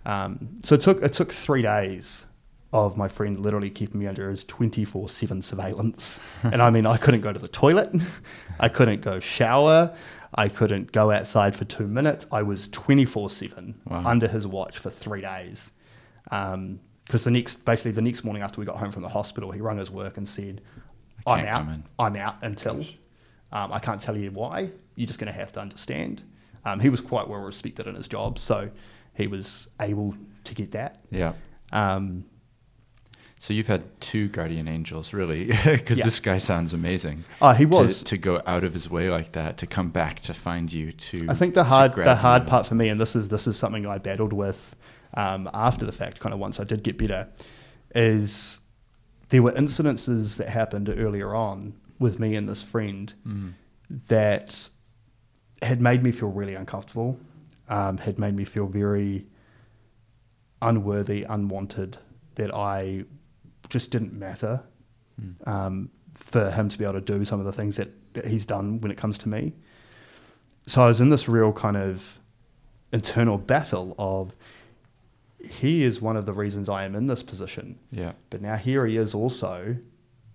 [0.06, 2.26] um, so it took it took three days
[2.74, 6.20] of my friend literally keeping me under his 24-7 surveillance.
[6.44, 7.92] And i mean i couldn't go to the toilet.
[8.60, 9.94] I couldn't go shower.
[10.36, 12.26] I couldn't go outside for two minutes.
[12.32, 13.74] I was 24-7
[14.06, 15.72] under his watch for three days.
[16.24, 19.60] Because the next basically the next morning after we got home from the hospital he
[19.60, 20.62] rung his work and said
[21.28, 21.68] i'm out.
[22.00, 22.86] i'm out until
[23.52, 24.70] um, i can't tell you why.
[24.96, 26.22] You're just going to have to understand.
[26.64, 28.40] Um, he was quite well respected in his job.
[28.40, 28.70] So
[29.14, 31.34] he was able to get that Yeah.
[31.72, 32.26] um,
[33.40, 36.04] So you've had two guardian angels, really, because Yeah.
[36.06, 37.24] this guy sounds amazing.
[37.42, 38.04] Oh, he To- was.
[38.04, 41.26] to, go out of his way like that to come back to find you to.
[41.28, 42.10] I think the hard the you.
[42.16, 44.76] hard part for me, and this is this is something I battled with
[45.16, 47.28] um, after the fact, kind of once I did get better,
[47.96, 48.60] is
[49.30, 53.54] there were incidences that happened earlier on with me and this friend Mm.
[54.08, 54.70] that
[55.62, 57.18] had made me feel really uncomfortable,
[57.72, 59.26] um, had made me feel very
[60.62, 61.98] unworthy, unwanted,
[62.36, 63.06] that I
[63.70, 64.62] just didn't matter
[65.22, 65.48] Mm.
[65.48, 67.90] um, for him to be able to do some of the things that
[68.26, 69.54] he's done when it comes to me.
[70.68, 72.20] So I was in this real kind of
[72.94, 74.34] internal battle of
[75.48, 78.14] he is one of the reasons I am in this position, Yeah.
[78.30, 79.76] but now here he is also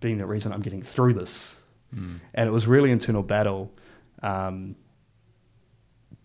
[0.00, 1.56] being the reason I'm getting through this.
[1.94, 2.20] Mm.
[2.34, 3.72] And it was really internal battle.
[4.22, 4.76] Um,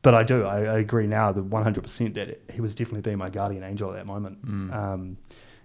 [0.02, 3.30] but I do, I, I agree now, the 100% that he was definitely being my
[3.30, 4.46] guardian angel at that moment.
[4.46, 4.74] Mm.
[4.74, 5.18] Um,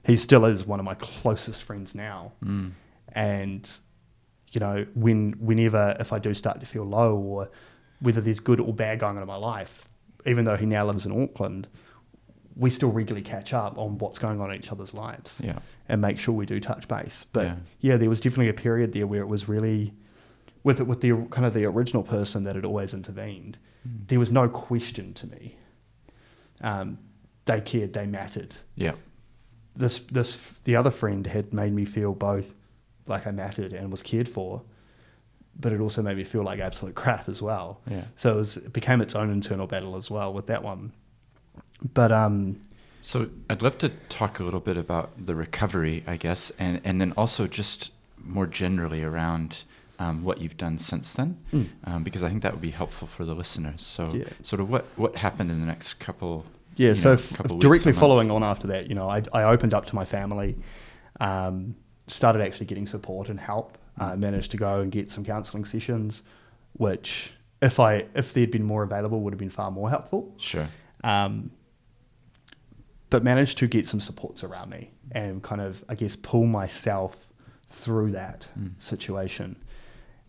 [0.05, 2.72] he still is one of my closest friends now Mm.
[3.12, 3.70] and
[4.53, 7.51] you know, when whenever if I do start to feel low or
[8.01, 9.84] whether there's good or bad going on in my life,
[10.24, 11.66] even though he now lives in Auckland,
[12.55, 15.59] we still regularly catch up on what's going on in each other's lives Yeah.
[15.89, 17.26] and make sure we do touch base.
[17.32, 17.57] But Yeah.
[17.80, 19.93] yeah, there was definitely a period there where it was really
[20.62, 23.59] with with the kind of the original person that had always intervened.
[23.87, 24.09] Mm.
[24.09, 25.57] There was no question to me.
[26.61, 26.99] Um,
[27.45, 28.55] they cared, they mattered.
[28.74, 28.93] Yeah.
[29.76, 32.55] This this the other friend had made me feel both
[33.07, 34.62] like I mattered and was cared for,
[35.61, 37.80] but it also made me feel like absolute crap as well.
[37.89, 38.05] Yeah.
[38.16, 40.93] So it, was, it became its own internal battle as well with that one.
[41.95, 42.61] But um,
[43.07, 47.01] So I'd love to talk a little bit about the recovery, I guess, and, and
[47.01, 49.62] then also just more generally around
[49.99, 51.66] um, what you've done since then, Mm.
[51.84, 53.82] um, because I think that would be helpful for the listeners.
[53.82, 54.24] So, Yeah.
[54.42, 56.44] sort of what, what happened in the next couple
[56.76, 59.44] Yeah, so know, f- couple weeks directly following on after that, you know, I, I
[59.44, 60.57] opened up to my family,
[61.20, 61.74] um,
[62.09, 63.78] started actually getting support and help.
[63.99, 64.18] Mm.
[64.18, 66.20] managed to go and get some counselling sessions,
[66.74, 67.32] which
[67.62, 70.34] if I if there'd been more available would have been far more helpful.
[70.36, 70.68] Sure.
[71.03, 71.51] Um,
[73.09, 77.16] but managed to get some supports around me and kind of I guess pull myself
[77.68, 78.72] through that Mm.
[78.78, 79.57] situation.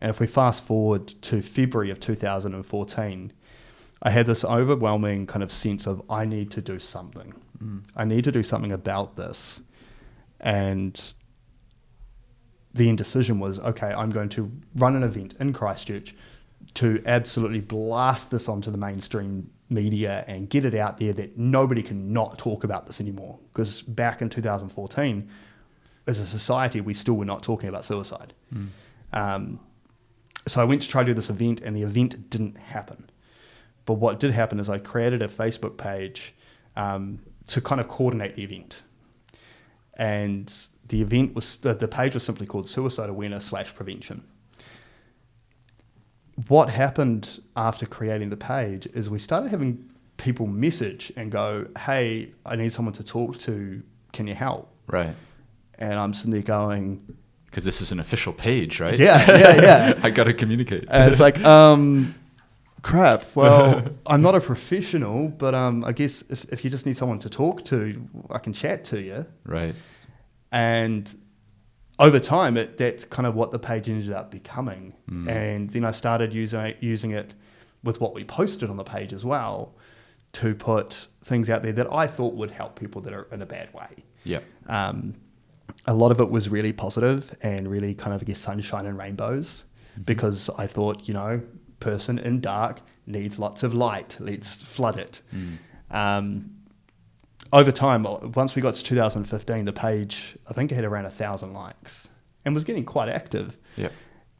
[0.01, 3.33] And if we fast forward to February of 2014,
[4.03, 7.33] I had this overwhelming kind of sense of I need to do something.
[7.63, 7.83] Mm.
[7.95, 9.61] I need to do something about this.
[10.39, 11.13] And
[12.73, 16.15] the indecision was okay, I'm going to run an event in Christchurch
[16.75, 21.81] to absolutely blast this onto the mainstream media and get it out there that nobody
[21.81, 23.39] can not talk about this anymore.
[23.51, 25.27] Because back in 2014,
[26.05, 28.33] as a society, we still were not talking about suicide.
[28.53, 28.67] Mm.
[29.13, 29.59] Um,
[30.47, 33.09] so I went to try to do this event, and the event didn't happen.
[33.85, 36.33] But what did happen is I created a Facebook page
[36.75, 38.83] um, to kind of coordinate the event,
[39.93, 40.53] and
[40.89, 44.23] the event was the, the page was simply called Suicide Awareness slash Prevention.
[46.47, 52.33] What happened after creating the page is we started having people message and go, "Hey,
[52.45, 53.81] I need someone to talk to.
[54.13, 55.15] Can you help?" Right.
[55.79, 57.17] And I'm sitting there going,
[57.47, 58.97] Because this is an official page, right?
[58.99, 59.99] Yeah, yeah, yeah.
[60.03, 60.85] I got to communicate.
[60.89, 62.13] And it's like, um,
[62.81, 63.35] crap.
[63.35, 67.19] Well, I'm not a professional, but um, I guess if, if you just need someone
[67.19, 69.25] to talk to, I can chat to you.
[69.45, 69.75] right.
[70.51, 71.13] And
[71.99, 74.93] over time, it, that's kind of what the page ended up becoming.
[75.09, 75.29] Mm.
[75.29, 77.33] And then I started using using it
[77.83, 79.75] with what we posted on the page as well
[80.33, 83.45] to put things out there that I thought would help people that are in a
[83.45, 84.03] bad way.
[84.23, 84.43] Yep.
[84.67, 85.13] Um,
[85.85, 88.97] a lot of it was really positive and really kind of I guess sunshine and
[88.97, 89.63] rainbows
[90.05, 91.41] because I thought you know
[91.79, 95.57] person in dark needs lots of light let's flood it Mm.
[95.91, 96.51] um,
[97.53, 98.03] over time
[98.35, 102.09] once we got to 2015 the page I think it had around a thousand likes
[102.45, 103.91] and was getting quite active Yep.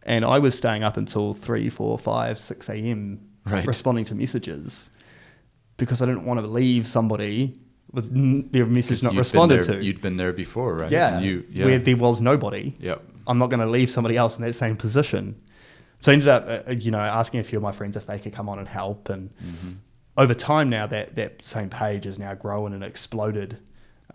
[0.04, 3.66] and I was staying up until 3 4 5 6 a.m Right.
[3.66, 4.90] responding to messages
[5.78, 7.58] because I didn't want to leave somebody
[7.92, 10.92] with n- their message not responded there- to You'd been there before, right?
[10.92, 11.66] yeah, you, yeah.
[11.66, 12.76] where there was nobody.
[12.80, 13.04] Yep.
[13.28, 15.36] I'm not going to leave somebody else in that same position.
[16.00, 18.20] So I ended up, uh, you know, asking a few of my friends if they
[18.20, 19.10] could come on and help.
[19.10, 19.72] And hmm
[20.20, 23.56] over time now, that, that same page has now grown and exploded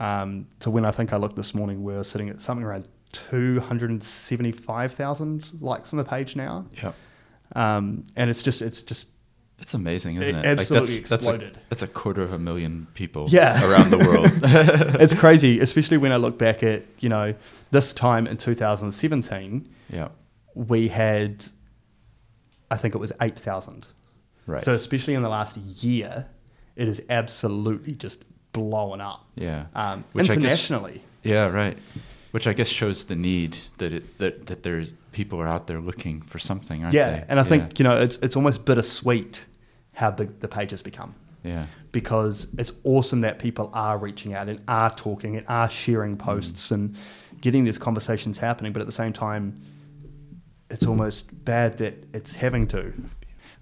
[0.01, 2.89] um, to when I think I looked this morning, we we're sitting at something around
[3.13, 6.67] 275,000 likes on the page now.
[6.83, 6.95] Yep.
[7.55, 9.09] Um, and it's just, it's just,
[9.63, 10.59] It's amazing, isn't It it?
[10.59, 11.59] absolutely that's, that's, a, exploded.
[11.69, 13.65] that's a quarter of a million people Yeah.
[13.69, 14.31] around the world.
[15.01, 17.35] it's crazy, especially when I look back at, you know,
[17.71, 20.09] this time in 2017, yeah.
[20.55, 21.45] we had,
[22.71, 23.87] I think it was 8,000.
[24.47, 24.65] Right.
[24.65, 26.27] So especially in the last year,
[26.75, 29.67] it is absolutely just blowing up yeah.
[29.75, 31.03] um, Which I guess- internationally.
[31.23, 31.79] Yeah, right.
[32.33, 35.81] Which I guess shows the need that it that, that there's people are out there
[35.81, 37.25] looking for something, aren't yeah, they?
[37.29, 39.45] and I think you know it's it's almost bittersweet
[40.03, 41.67] how big the page has become yeah.
[41.93, 46.73] because it's awesome that people are reaching out and are talking and are sharing posts
[46.73, 46.97] and
[47.41, 49.55] getting these conversations happening, but at the same time,
[50.71, 52.93] it's almost bad that it's having to.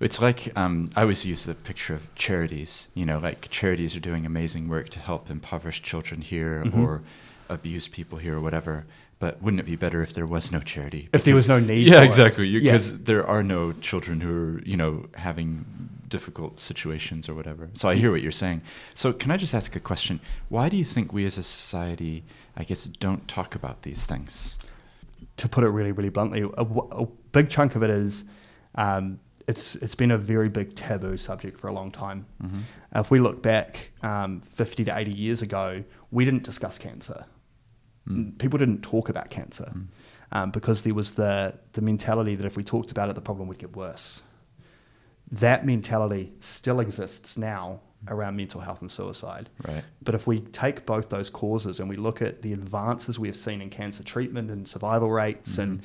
[0.00, 2.88] It's like um, I always use the picture of charities.
[2.94, 6.82] You know, like charities are doing amazing work to help impoverished children here Mhm.
[6.82, 7.02] or
[7.48, 8.86] abused people here or whatever.
[9.20, 11.08] But wouldn't it be better if there was no charity?
[11.12, 12.48] If there was no need Yeah, exactly.
[12.48, 12.72] Yeah.
[12.72, 15.64] Because there are no children who are, you know, having
[16.08, 17.70] difficult situations or whatever.
[17.74, 18.62] So I hear what you're saying.
[18.94, 20.20] So can I just ask a question?
[20.48, 22.24] Why do you think we as a society,
[22.56, 24.58] I guess, don't talk about these things?
[25.40, 28.24] to put it really, really bluntly, a, a big chunk of it is
[28.74, 32.26] um, it's it's been a very big taboo subject for a long time.
[32.40, 32.60] hmm
[32.94, 37.24] If we look back um, 50 to 80 years ago, we didn't discuss cancer.
[38.08, 38.38] Mm.
[38.38, 39.72] People didn't talk about cancer.
[39.74, 39.86] Mm.
[40.32, 43.48] um, because there was the the mentality that if we talked about it, the problem
[43.48, 44.22] would get worse.
[45.32, 49.50] That mentality still exists now around mental health and suicide.
[49.66, 49.84] Right.
[50.02, 53.36] But if we take both those causes and we look at the advances we have
[53.36, 55.82] seen in cancer treatment and survival rates and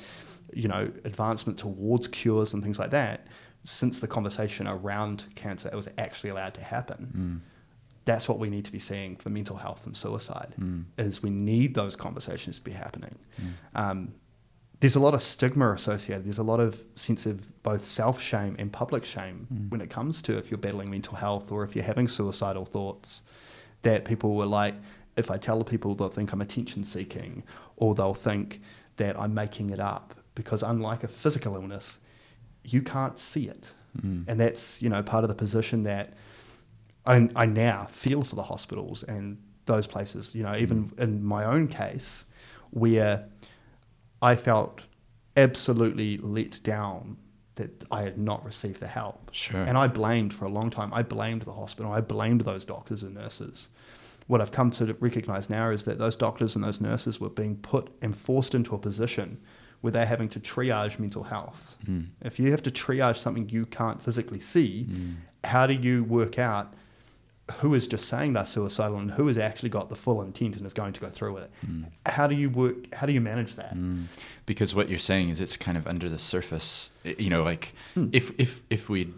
[0.52, 3.26] you know advancement towards cures and things like that,
[3.64, 7.42] since the conversation around cancer it was actually allowed to happen.
[8.06, 10.54] That's what we need to be seeing for mental health and suicide.
[10.58, 10.84] Mm.
[10.96, 13.16] Is we need those conversations to be happening.
[13.40, 13.52] Mm.
[13.74, 14.14] Um,
[14.80, 16.24] there's a lot of stigma associated.
[16.24, 19.70] There's a lot of sense of both self shame and public shame mm.
[19.70, 23.22] when it comes to if you're battling mental health or if you're having suicidal thoughts.
[23.82, 24.74] That people were like,
[25.16, 27.44] if I tell people, they'll think I'm attention seeking,
[27.76, 28.60] or they'll think
[28.96, 30.14] that I'm making it up.
[30.34, 31.98] Because unlike a physical illness,
[32.64, 33.72] you can't see it,
[34.28, 36.14] and that's you know part of the position that
[37.06, 40.34] I, I now feel for the hospitals and those places.
[40.34, 40.60] You know, mm.
[40.60, 42.24] even in my own case,
[42.70, 43.24] where
[44.22, 44.80] I felt
[45.36, 47.16] absolutely let down
[47.56, 49.30] that I had not received the help.
[49.32, 49.62] Sure.
[49.62, 50.92] And I blamed for a long time.
[50.92, 51.92] I blamed the hospital.
[51.92, 53.68] I blamed those doctors and nurses.
[54.26, 57.56] What I've come to recognize now is that those doctors and those nurses were being
[57.56, 59.40] put and forced into a position
[59.80, 61.76] where they're having to triage mental health.
[61.88, 62.06] Mm.
[62.22, 65.14] If you have to triage something you can't physically see, mm.
[65.44, 66.74] how do you work out
[67.60, 70.66] who is just saying they're suicidal and who has actually got the full intent and
[70.66, 71.50] is going to go through with it?
[71.66, 71.86] Mm.
[72.06, 72.92] How do you work?
[72.94, 73.74] How do you manage that?
[73.74, 74.06] Mm.
[74.46, 78.08] because what you're saying is it's kind of under the surface you know like hmm.
[78.12, 79.12] if if if we'd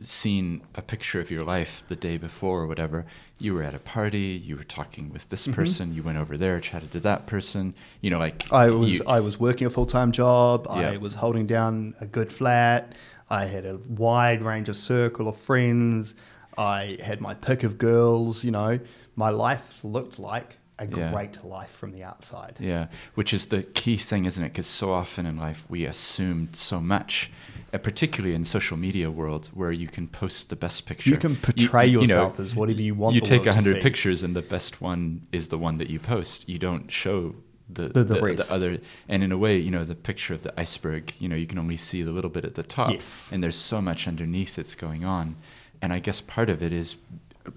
[0.00, 3.06] seen a picture of your life the day before or whatever
[3.38, 5.52] you were at a party you were talking with this mm-hmm.
[5.52, 9.04] person you went over there chatted to that person you know like I was you-
[9.06, 10.66] I was working a full time job.
[10.68, 12.94] I was holding down a good flat.
[13.30, 16.14] I had a wide range of circle of friends.
[16.58, 18.44] I had my pick of girls.
[18.44, 18.78] You know,
[19.16, 21.12] my life looked like a Yeah.
[21.12, 22.56] great life from the outside.
[22.58, 24.48] Yeah, which is the key thing, isn't it?
[24.48, 27.30] Because so often in life we assume so much,
[27.72, 31.10] uh, particularly in social media world, where you can post the best picture.
[31.10, 33.80] You can portray you know, yourself as whatever you want You the take a hundred
[33.82, 36.48] pictures, and the best one is the one that you post.
[36.48, 37.36] You don't show
[37.68, 38.50] the The- the rest.
[38.50, 38.78] other.
[39.08, 41.14] And in a way, you know, the picture of the iceberg.
[41.18, 43.28] You know, you can only see the little bit at the top, Yes.
[43.32, 45.36] and there's so much underneath that's going on.
[45.82, 46.96] And I guess part of it is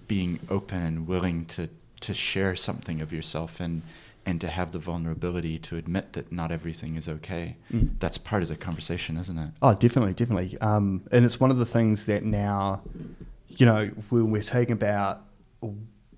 [0.07, 1.69] being open and willing to
[2.01, 3.82] to share something of yourself and
[4.26, 7.57] and to have the vulnerability to admit that not everything is okay.
[7.71, 7.91] Mm.
[7.99, 9.51] That's part of the conversation, isn't it?
[9.61, 10.57] Oh, definitely, definitely.
[10.61, 12.82] Um, and it's one of the things that now,
[13.47, 15.21] you know, when we're talking about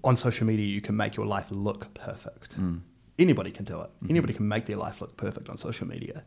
[0.05, 2.58] on social media, you can make your life look perfect.
[2.58, 2.80] Mm.
[3.20, 3.89] Anybody can do it.
[4.10, 6.24] Anybody can make their life look perfect on social media.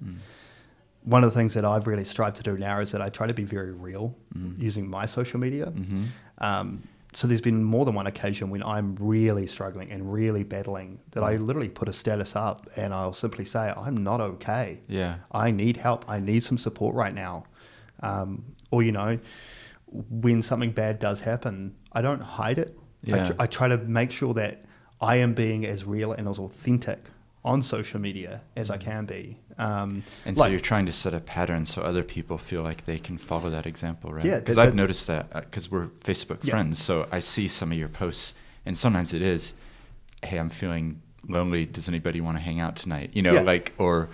[1.05, 3.26] One of the things that I've really strived to do now is that I try
[3.26, 4.14] to be very real
[4.59, 5.72] using my social media.
[6.38, 6.82] Um,
[7.12, 11.24] so there's been more than one occasion when I'm really struggling and really battling that
[11.24, 14.80] I literally put a status up and I'll simply say, I'm not okay.
[14.88, 15.16] Yeah.
[15.32, 16.05] I need help.
[16.09, 17.44] I need some support right now.
[18.03, 19.18] Um, or, you know,
[20.11, 22.78] when something bad does happen, I don't hide it.
[23.07, 23.26] I, Yeah.
[23.26, 24.64] tr- I try to make sure that
[25.01, 26.98] I am being as real and as authentic
[27.44, 29.38] on social media as I can be.
[29.61, 32.98] Um, And so you're trying to set a pattern so other people feel like they
[32.98, 34.24] can follow that example, right?
[34.24, 36.52] Yeah, Because I've noticed that because we're Facebook Yeah.
[36.52, 38.34] friends, so I see some of your posts,
[38.66, 39.54] and sometimes it is,
[40.22, 41.66] "Hey, I'm feeling lonely.
[41.66, 43.42] Does anybody want to hang out tonight?" You know, Yeah.
[43.42, 44.08] like or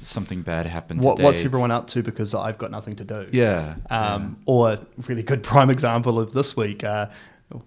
[0.00, 3.26] something bad happened what, what's everyone up to because I've got nothing to do?
[3.32, 3.76] Yeah.
[3.88, 7.06] Um, Or a really good prime example of this week, uh,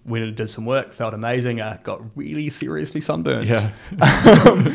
[0.04, 3.48] went and did some work, felt amazing, uh, got really seriously sunburned.
[3.48, 3.70] yeah.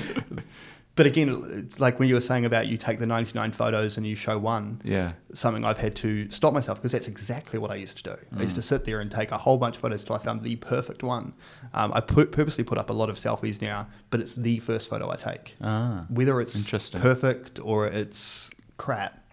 [0.98, 4.06] But again, it's like when you were saying about you take the 99 photos and
[4.06, 5.14] you show one, yeah.
[5.34, 8.16] something I've had to stop myself because that's exactly what I used to do.
[8.34, 8.42] I Mm.
[8.42, 10.56] used to sit there and take a whole bunch of photos till I found the
[10.58, 11.34] perfect one.
[11.74, 14.90] Um, I put, purposely put up a lot of selfies now, but it's the first
[14.90, 15.56] photo I take.
[15.62, 16.06] Ah.
[16.10, 17.00] Whether it's Interesting.
[17.00, 19.24] perfect or it's crap,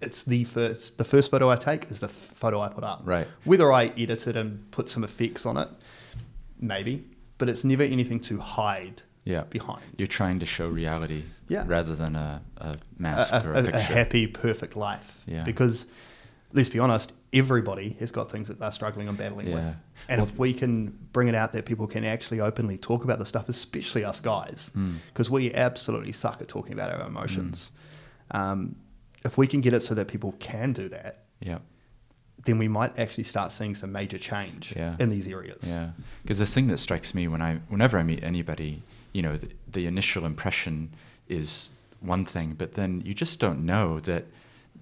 [0.00, 0.98] it's the first.
[0.98, 3.02] The first photo I take is the f- photo I put up.
[3.04, 3.28] Right.
[3.44, 5.68] Whether I edit it and put some effects on it,
[6.60, 7.04] maybe,
[7.38, 9.42] but it's never anything to hide Yeah.
[9.44, 9.82] behind.
[9.98, 11.64] You're trying to show reality Yeah.
[11.66, 15.20] rather than a, a mask a- or a- a, a happy, perfect life.
[15.26, 15.44] Yeah.
[15.44, 15.86] Because
[16.52, 19.62] let's be honest, everybody has got things that they're struggling and battling with.
[19.62, 19.74] Yeah.
[20.08, 23.18] And Well- if we can bring it out that people can actually openly talk about
[23.20, 24.94] the stuff, especially us guys, Mm.
[25.12, 27.70] because we absolutely suck at talking about our emotions.
[28.34, 28.38] Mm.
[28.38, 28.76] Um,
[29.24, 31.58] if we can get it so that people can do that, yeah.
[32.44, 34.96] then we might actually start seeing some major change Yeah.
[34.98, 35.62] in these areas.
[35.68, 35.90] Yeah,
[36.22, 38.82] because the thing that strikes me when I, whenever I meet anybody,
[39.12, 40.90] you know, the, the initial impression
[41.28, 44.24] is one thing, but then you just don't know that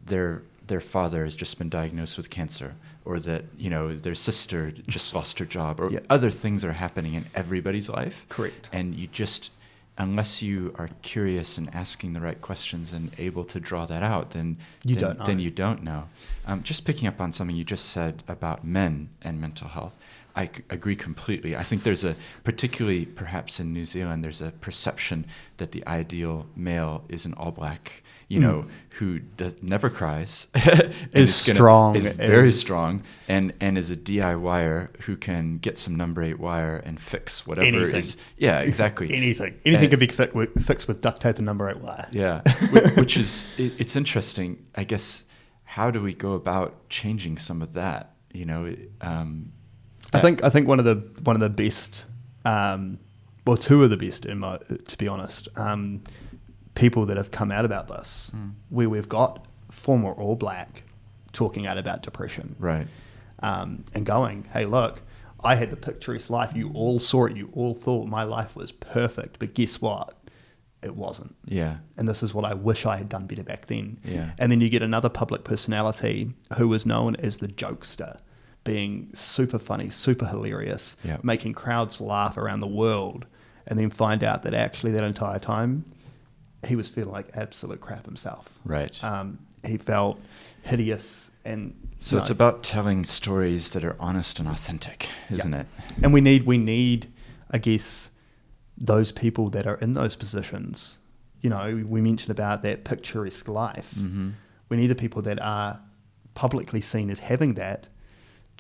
[0.07, 2.75] their their father has just been diagnosed with cancer,
[3.05, 6.01] or that you know their sister just lost her job, or Yeah.
[6.09, 8.25] other things are happening in everybody's life.
[8.29, 8.69] Correct.
[8.73, 9.51] And you just
[9.99, 14.31] unless you are curious and asking the right questions and able to draw that out,
[14.31, 15.25] then You then, don't know.
[15.27, 16.05] then you don't know.
[16.47, 19.99] Um, just picking up on something you just said about men and mental health,
[20.37, 21.57] I c- agree completely.
[21.57, 22.15] I think there's a,
[22.45, 25.27] particularly perhaps in New Zealand, there's a perception
[25.57, 28.43] that the ideal male is an all black, you Mm.
[28.43, 28.65] know,
[28.99, 31.27] who does, never cries, Is gonna-
[31.57, 36.23] strong, is very is- strong, and and is a DIYer who can get some number
[36.23, 37.97] eight wire and fix whatever Anything.
[37.97, 38.17] is.
[38.39, 39.13] Yeah, exactly.
[39.15, 39.55] Anything.
[39.65, 42.09] Anything And- could be with, fixed with duct tape and number eight wire.
[42.13, 42.43] Yeah,
[42.97, 44.65] which is it, it's interesting.
[44.77, 45.25] I guess
[45.65, 48.15] how do we go about changing some of that?
[48.33, 49.53] You know, um,
[50.13, 52.05] I think I think one of the one of the best,
[52.45, 52.99] um,
[53.47, 54.59] well, two of the best, in my,
[54.89, 56.03] to be honest, um,
[56.75, 58.53] people that have come out about this, Mm.
[58.71, 60.83] where we've got former All Black
[61.33, 62.87] talking out about depression, right.
[63.41, 65.01] um, and going, "Hey, look,
[65.45, 66.53] I had the picturesque life.
[66.55, 67.37] You all saw it.
[67.37, 70.15] You all thought my life was perfect, but guess what?
[70.83, 73.99] It wasn't." Yeah, and this is what I wish I had done better back then.
[74.05, 74.31] Yeah.
[74.39, 78.19] And then you get another public personality who was known as the jokester,
[78.65, 81.19] being super funny, super hilarious, Yeah.
[81.23, 83.27] making crowds laugh around the world,
[83.67, 85.85] and then find out that actually that entire time
[86.67, 88.59] he was feeling like absolute crap himself.
[88.67, 89.03] right.
[89.03, 90.21] Um, he felt
[90.63, 95.67] hideous and so you it's about telling stories that are honest and authentic, isn't it?
[96.03, 97.11] and we need we need
[97.51, 98.11] i guess
[98.79, 100.99] those people that are in those positions
[101.41, 104.31] you know we mentioned about that picturesque life Mm-hmm.
[104.69, 105.81] we need the people that are
[106.35, 107.87] publicly seen as having that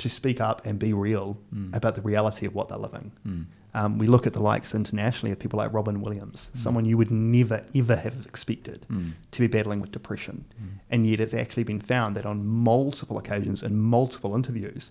[0.00, 1.74] to speak up and be real Mm.
[1.78, 3.44] about the reality of what they're living Mm.
[3.78, 7.10] um, we look at the likes internationally of people like robin williams someone you would
[7.10, 9.12] never ever have expected Mm.
[9.34, 10.44] to be battling with depression
[10.92, 14.90] and yet it's actually been found that on multiple occasions and multiple interviews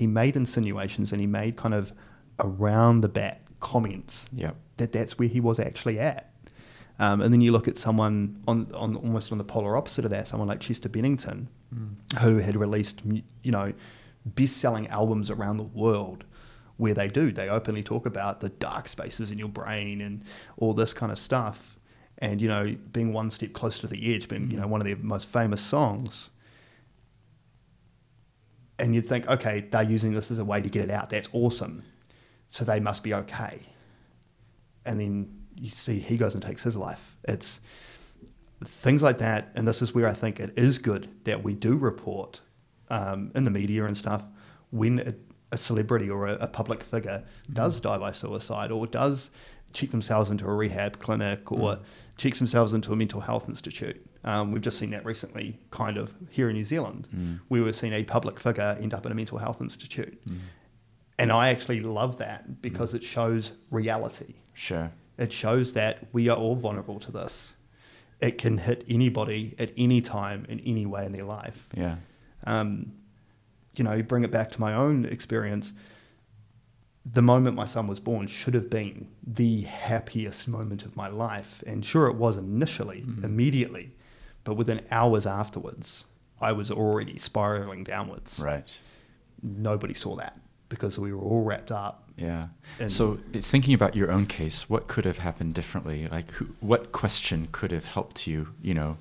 [0.00, 1.92] he made insinuations and he made kind of
[2.38, 4.56] around the bat comments Yep.
[4.78, 6.22] that that's where he was actually at.
[6.98, 10.10] Um, and then you look at someone on, on almost on the polar opposite of
[10.10, 11.48] that, someone like Chester Bennington,
[12.20, 13.02] who had released
[13.42, 13.72] you know
[14.34, 16.24] best-selling albums around the world,
[16.76, 20.24] where they do they openly talk about the dark spaces in your brain and
[20.56, 21.78] all this kind of stuff,
[22.18, 24.86] and you know being one step closer to the edge, being you know one of
[24.86, 26.30] their most famous songs.
[28.78, 31.10] And you'd think, okay, they're using this as a way to get it out.
[31.10, 31.82] That's awesome.
[32.48, 33.66] So they must be okay
[34.84, 37.16] and then you see he goes and takes his life.
[37.24, 37.60] It's
[38.64, 41.76] things like that, and this is where I think it is good that we do
[41.76, 42.40] report
[42.90, 44.22] um, in the media and stuff
[44.70, 45.14] when a,
[45.52, 49.30] a celebrity or a, a public figure does die by suicide or does
[49.72, 51.78] check themselves into a rehab clinic or
[52.16, 54.04] checks themselves into a mental health institute.
[54.24, 57.40] Um, we've just seen that recently, kind of here in New Zealand, Mm.
[57.48, 60.20] where we've seen a public figure end up in a mental health institute.
[61.18, 64.34] And I actually love that because it shows reality.
[64.54, 64.90] Sure.
[65.18, 67.54] It shows that we are all vulnerable to this.
[68.20, 71.68] It can hit anybody at any time in any way in their life.
[71.74, 71.96] Yeah.
[72.44, 72.92] Um,
[73.76, 75.72] you know, bring it back to my own experience.
[77.06, 81.62] The moment my son was born should have been the happiest moment of my life.
[81.66, 83.94] And sure, it was initially, immediately,
[84.44, 86.06] but within hours afterwards,
[86.40, 88.40] I was already spiraling downwards.
[88.40, 88.66] Right.
[89.42, 90.38] Nobody saw that
[90.68, 92.10] because we were all wrapped up.
[92.16, 92.48] Yeah.
[92.88, 96.06] So, thinking about your own case, what could have happened differently?
[96.08, 98.48] Like, who, what question could have helped you?
[98.60, 98.98] You know,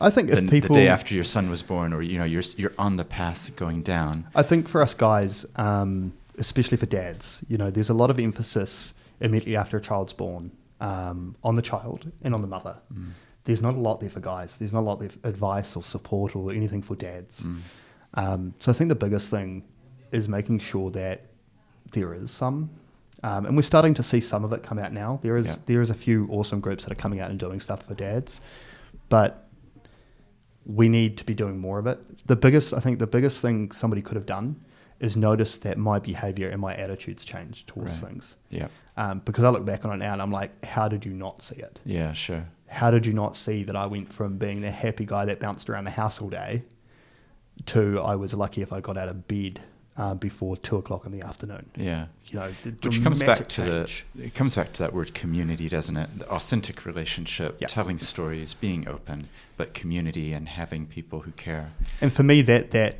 [0.00, 2.42] I think the, people, the day after your son was born, or you know, you're
[2.56, 4.26] you're on the path going down.
[4.34, 8.18] I think for us guys, um, especially for dads, you know, there's a lot of
[8.18, 12.76] emphasis immediately after a child's born um, on the child and on the mother.
[12.94, 13.10] Mm.
[13.44, 14.56] There's not a lot there for guys.
[14.58, 17.40] There's not a lot there for advice or support or anything for dads.
[17.40, 17.60] Mm.
[18.14, 19.64] Um, so I think the biggest thing
[20.12, 21.22] is making sure that
[21.92, 22.70] there is some,
[23.22, 25.18] um, and we're starting to see some of it come out now.
[25.22, 25.56] There is Yeah.
[25.66, 28.40] there is a few awesome groups that are coming out and doing stuff for dads,
[29.08, 29.47] but
[30.68, 31.98] we need to be doing more of it.
[32.26, 34.62] The biggest, I think, the biggest thing somebody could have done
[35.00, 38.10] is notice that my behavior and my attitudes changed towards Right.
[38.10, 38.36] things.
[38.50, 38.68] Yeah.
[38.96, 41.40] Um, because I look back on it now and I'm like, how did you not
[41.42, 41.80] see it?
[41.84, 42.12] Yeah.
[42.12, 42.44] Sure.
[42.66, 45.70] How did you not see that I went from being the happy guy that bounced
[45.70, 46.62] around the house all day
[47.66, 49.60] to I was lucky if I got out of bed
[49.98, 51.68] uh, before two o'clock in the afternoon?
[51.76, 52.06] Yeah.
[52.28, 52.50] You know,
[52.82, 54.04] Which comes back to change.
[54.14, 56.08] the it comes back to that word community, doesn't it?
[56.20, 57.66] The authentic relationship, Yeah.
[57.66, 61.72] telling stories, being open, but community and having people who care.
[62.00, 62.96] And for me, that that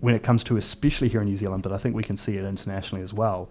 [0.00, 2.36] when it comes to especially here in New Zealand, but I think we can see
[2.36, 3.50] it internationally as well,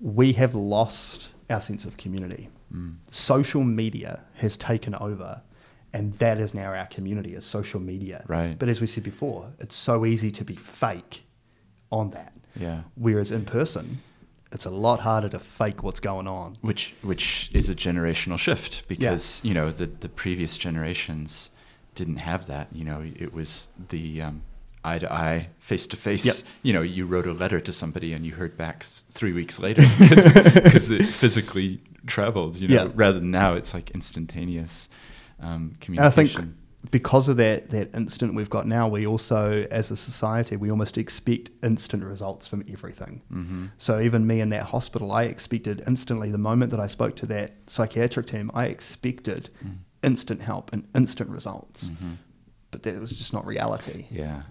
[0.00, 2.48] we have lost our sense of community.
[2.72, 2.94] Mm.
[3.10, 5.42] Social media has taken over,
[5.92, 8.24] and that is now our community is social media.
[8.28, 8.58] Right.
[8.58, 11.24] But as we said before, it's so easy to be fake
[11.92, 12.32] on that.
[12.58, 12.80] Yeah.
[12.96, 13.98] Whereas in person,
[14.54, 16.56] It's a lot harder to fake what's going on.
[16.60, 21.50] which which is a generational shift because you know the the previous generations
[21.94, 22.66] didn't have that.
[22.72, 24.42] You know, it was the um,
[24.84, 26.02] eye to eye, face to Yep.
[26.02, 26.44] face.
[26.62, 29.60] You know, you wrote a letter to somebody and you heard back s- three weeks
[29.60, 32.56] later because it physically traveled.
[32.60, 32.92] You know, Yeah.
[32.94, 34.88] rather than now it's like instantaneous
[35.40, 36.56] um, And I think communication.
[36.90, 40.98] Because of that that instant we've got now, we also, as a society, we almost
[40.98, 43.22] expect instant results from everything.
[43.28, 47.14] hmm So even me in that hospital, I expected instantly the moment that I spoke
[47.16, 49.76] to that psychiatric team, I expected Mm.
[50.02, 51.88] instant help and instant results.
[51.88, 52.14] hmm
[52.72, 54.06] But that was just not reality.
[54.10, 54.42] Yeah.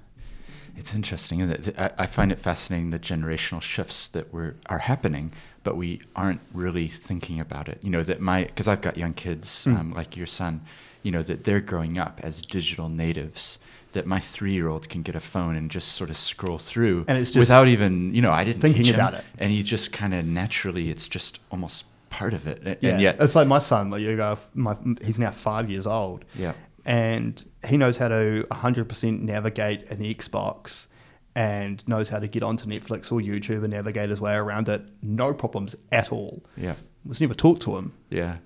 [0.77, 1.41] It's interesting.
[1.41, 1.75] isn't it?
[1.77, 5.33] I, I find it fascinating the generational shifts that were are happening,
[5.65, 7.79] but we aren't really thinking about it.
[7.83, 9.77] You know that my because I've got young kids Mm.
[9.77, 10.61] um, like your son.
[11.03, 13.59] You know that they're growing up as digital natives.
[13.93, 17.03] That my three year old can get a phone and just sort of scroll through,
[17.09, 19.23] And it's just without even you know I didn't thinking about it.
[19.37, 20.89] and he's just kind of naturally.
[20.89, 22.91] It's just almost part of it, A- Yeah.
[22.93, 23.89] and yet it's like my son.
[23.89, 26.23] Like you go, my, he's now five years old.
[26.35, 26.53] yeah.
[26.85, 30.87] and he knows how to 100% navigate an Xbox
[31.35, 34.81] and knows how to get onto Netflix or YouTube and navigate his way around it.
[35.01, 36.43] No problems at all.
[36.57, 36.75] Yeah,
[37.05, 37.93] Was never taught to him.
[38.09, 38.37] yeah,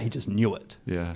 [0.00, 0.76] He just knew it.
[0.86, 1.14] yeah.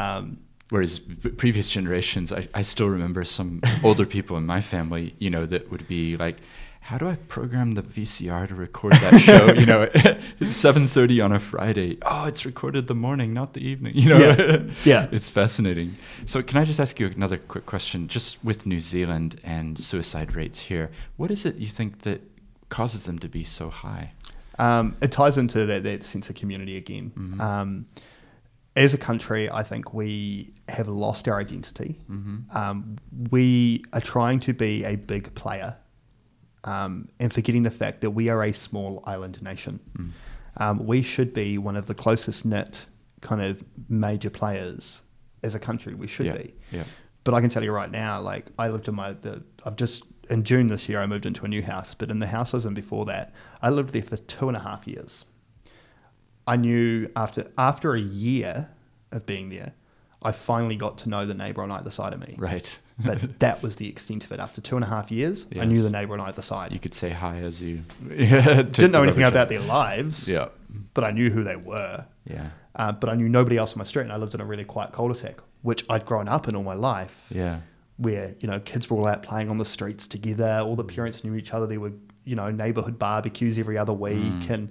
[0.00, 0.38] Um,
[0.72, 5.44] Whereas previous generations, I, I still remember some older people in my family, you know,
[5.46, 6.36] that would be like,
[6.80, 9.88] "How do I program the VCR to record that show?" you know,
[10.40, 11.98] it's seven thirty on a Friday.
[12.02, 13.94] Oh, it's recorded the morning, not the evening.
[13.96, 14.62] You know, Yeah.
[14.84, 15.08] Yeah.
[15.10, 15.96] it's fascinating.
[16.24, 18.06] So, can I just ask you another quick question?
[18.06, 22.20] Just with New Zealand and suicide rates here, what is it you think that
[22.68, 24.12] causes them to be so high?
[24.60, 27.10] um, it ties into that, that sense of community again.
[27.16, 27.40] Mhm.
[27.40, 27.86] Um,
[28.80, 32.00] as a country, I think we have lost our identity.
[32.10, 32.56] Mm-hmm.
[32.56, 32.96] Um,
[33.30, 35.76] we are trying to be a big player
[36.64, 39.80] um, and forgetting the fact that we are a small island nation.
[39.98, 40.10] Mm.
[40.56, 42.86] Um, we should be one of the closest knit
[43.20, 45.02] kind of major players
[45.42, 45.94] as a country.
[45.94, 46.54] We should yeah, be.
[46.72, 46.84] yeah,
[47.24, 50.04] But I can tell you right now, like I lived in my, the, I've just
[50.30, 52.56] in June this year I moved into a new house, but in the house I
[52.56, 55.26] was in before that, I lived there for two and a half years.
[56.52, 58.68] I knew after after a year
[59.12, 59.72] of being there,
[60.22, 62.32] I finally got to know the neighbour on either side of me.
[62.38, 62.70] right.
[63.02, 64.40] But that was the extent of it.
[64.40, 66.70] After two and a half years, I knew the neighbour on either side.
[66.70, 67.76] you could say hi as you
[68.08, 70.48] didn't know anything about their lives, Yeah,
[70.92, 72.04] but I knew who they were.
[72.26, 74.44] yeah, Uh, but I knew nobody else on my street, and I lived in a
[74.44, 77.16] really quiet cul-de-sac, which I'd grown up in all my life.
[77.42, 77.60] yeah.
[77.96, 80.52] where you know kids were all out playing on the streets together.
[80.66, 81.66] All the parents knew each other.
[81.66, 81.92] There were
[82.30, 84.50] you know neighborhood barbecues every other week, Mm.
[84.54, 84.64] and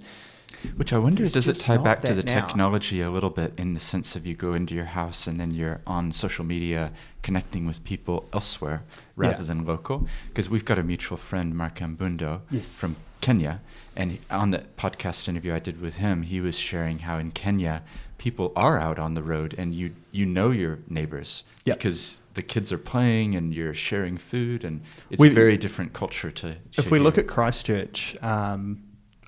[0.76, 2.34] Which I wonder, does it tie back to the now.
[2.46, 5.52] technology a little bit in the sense of you go into your house and then
[5.52, 6.92] you're on social media
[7.22, 8.82] connecting with people elsewhere
[9.16, 9.48] rather Yeah.
[9.48, 10.06] than local?
[10.28, 12.66] Because we've got a mutual friend, Mark Ambundo, Yes.
[12.66, 13.60] from Kenya.
[13.96, 17.82] And on the podcast interview I did with him, he was sharing how in Kenya,
[18.18, 21.78] people are out on the road and you, you know your neighbors Yep.
[21.78, 24.64] because the kids are playing and you're sharing food.
[24.64, 26.56] And it's We- a very different culture to.
[26.78, 28.78] if we look at Christchurch, um,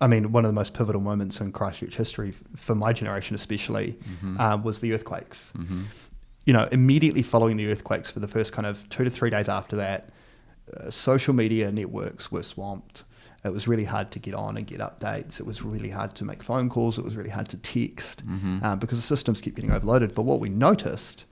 [0.02, 3.96] I mean one of the most pivotal moments in Christchurch history for my generation, especially,
[4.22, 4.38] Mhm.
[4.40, 5.52] um, was the earthquakes.
[5.56, 5.84] Mhm.
[6.44, 9.48] You know, immediately following the earthquakes, for the first kind of two to three days
[9.48, 10.10] after that,
[10.76, 13.04] uh, social media networks were swamped.
[13.44, 15.38] It was really hard to get on and get updates.
[15.40, 16.98] It was really hard to make phone calls.
[16.98, 18.62] It was really hard to text Mhm.
[18.62, 20.14] um, because the systems kept getting overloaded.
[20.16, 21.24] But what we noticed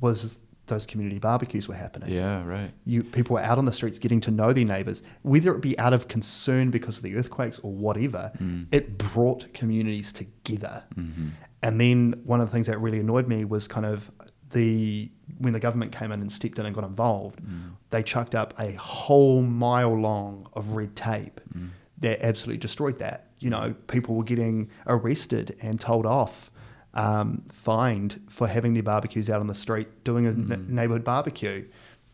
[0.00, 0.36] was
[0.66, 2.10] those community barbecues were happening.
[2.10, 2.70] Yeah, right.
[2.84, 5.78] You people were out on the streets getting to know their neighbours, whether it be
[5.78, 8.32] out of concern because of the earthquakes or whatever.
[8.38, 8.66] Mm.
[8.72, 10.82] It brought communities together.
[10.96, 11.30] Mhm.
[11.62, 14.10] And then one of the things that really annoyed me was kind of
[14.50, 17.72] the when the government came in and stepped in and got involved, Mm.
[17.90, 21.70] they chucked up a whole mile long of red tape Mm.
[21.98, 23.30] that absolutely destroyed that.
[23.40, 26.50] You know, people were getting arrested and told off,
[26.96, 30.68] um, fined for having their barbecues out on the street, doing a Mm.
[30.68, 31.64] neighborhood barbecue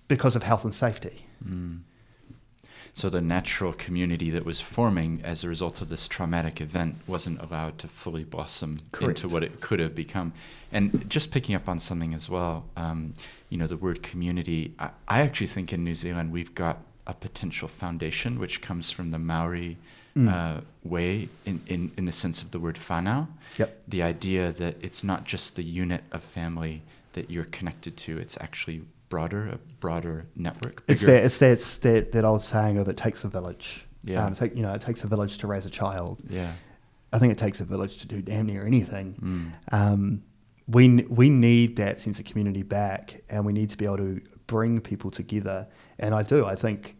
[0.09, 1.25] because of health and safety.
[1.47, 1.81] Mm.
[2.95, 7.41] So the natural community that was forming as a result of this traumatic event wasn't
[7.41, 9.23] allowed to fully blossom Correct.
[9.23, 10.35] into what it could have become.
[10.73, 13.15] And just picking up on something as well, um,
[13.49, 14.75] you know, the word community.
[14.79, 19.11] I, I actually think in New Zealand we've got a potential foundation which comes from
[19.11, 19.79] the Maori.
[20.17, 23.29] Uh, way in, in, in the sense of the word whanau.
[23.59, 23.83] Yep.
[23.89, 26.83] The idea that it's not just the unit of family
[27.15, 30.83] that you're connected to; it's actually broader, a broader network.
[30.89, 33.87] It's bigger- that it's that, it's that that old saying of it takes a village.
[34.05, 34.25] Yeah.
[34.25, 36.23] Um, take, you know, it takes a village to raise a child.
[36.29, 36.53] Yeah.
[37.13, 39.53] I think it takes a village to do damn near anything.
[39.73, 39.79] Mm.
[39.79, 40.23] Um,
[40.67, 44.21] we we need that sense of community back, and we need to be able to
[44.47, 45.67] bring people together.
[45.99, 46.47] And I do.
[46.47, 46.97] I think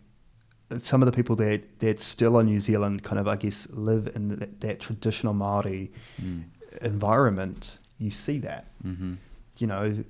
[0.81, 4.11] some of the people that that still in New Zealand kind of I guess live
[4.15, 5.91] in that, that traditional Maori
[6.23, 6.45] Mm.
[6.83, 8.67] environment, you see that.
[8.85, 9.15] Mm-hmm.
[9.59, 10.03] You know,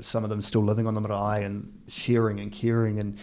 [0.00, 3.16] some of them still living on the marae and sharing and caring, and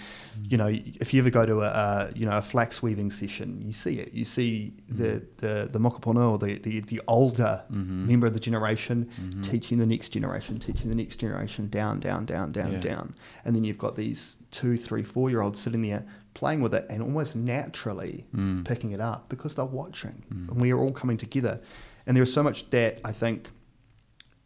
[0.43, 3.61] you know, if you ever go to a, a you know a flax weaving session,
[3.61, 4.13] you see it.
[4.13, 8.05] You see the the the mokopono or the the, the older Mhm.
[8.07, 9.43] member of the generation Mhm.
[9.51, 12.79] teaching the next generation, teaching the next generation, down, down, down, down, Yeah.
[12.79, 16.05] down, and then you've got these two, three, four year olds sitting there
[16.35, 18.63] playing with it and almost naturally Mm.
[18.65, 20.49] picking it up because they're watching, Mm.
[20.51, 21.59] and we are all coming together.
[22.05, 23.49] And there's so much that I think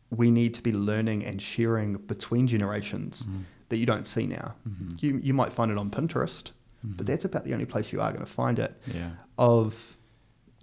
[0.09, 3.43] we need to be learning and sharing between generations Mm.
[3.69, 4.55] that you don't see now.
[4.67, 5.03] Mhm.
[5.03, 6.51] You you might find it on Pinterest,
[6.85, 6.97] Mhm.
[6.97, 9.11] but that's about the only place you are going to find it Yeah.
[9.37, 9.97] of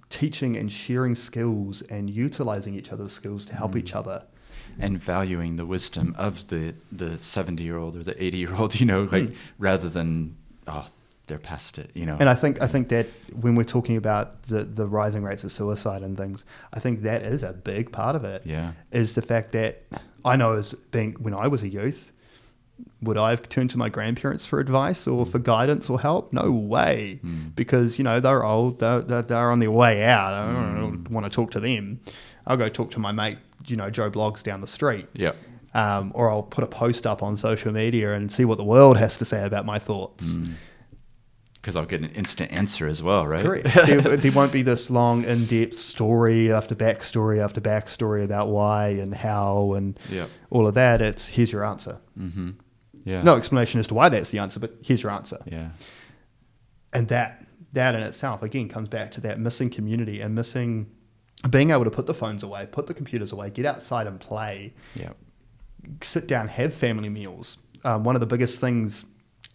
[0.08, 3.78] teaching and sharing skills and utilizing each other's skills to help Mm.
[3.80, 4.22] each other.
[4.78, 8.70] and valuing the wisdom of the the 70 year old or the 80 year old
[8.80, 9.34] you know like Mm.
[9.58, 10.86] rather than oh
[11.26, 13.06] they're past it you know And I think I think that
[13.40, 17.22] when we're talking about the, the rising rates of suicide and things, I think that
[17.22, 18.42] is a big part of it.
[18.44, 19.82] yeah Is the fact that
[20.24, 22.12] I know as being when I was a youth,
[23.00, 26.32] would I have turned to my grandparents for advice or for guidance or help?
[26.32, 27.54] No way, Mm.
[27.54, 30.32] because you know they're old, they're, they're, they're on their way out.
[30.32, 31.10] I don't Mm.
[31.10, 32.00] want to talk to them.
[32.46, 35.06] I'll go talk to my mate, you know, Joe Bloggs down the street.
[35.14, 35.32] yeah
[35.74, 38.96] um, or I'll put a post up on social media and see what the world
[38.96, 40.38] has to say about my thoughts.
[41.66, 43.74] Because i'll get an instant answer as well right Correct.
[43.86, 49.12] there, there won't be this long, in-depth story after backstory after backstory about why and
[49.12, 49.98] how and
[50.50, 51.02] all of that.
[51.02, 51.98] It's here's your answer.
[52.16, 52.50] mm-hmm.
[53.02, 55.38] yeah No explanation as to why that's the answer, but here's your answer.
[55.44, 55.70] yeah
[56.92, 60.86] And that that in itself again comes back to that missing community and missing
[61.50, 64.72] being able to put the phones away, put the computers away, get outside and play.
[64.94, 65.14] yeah
[66.02, 67.58] sit down, have family meals.
[67.82, 69.04] Um, one of the biggest things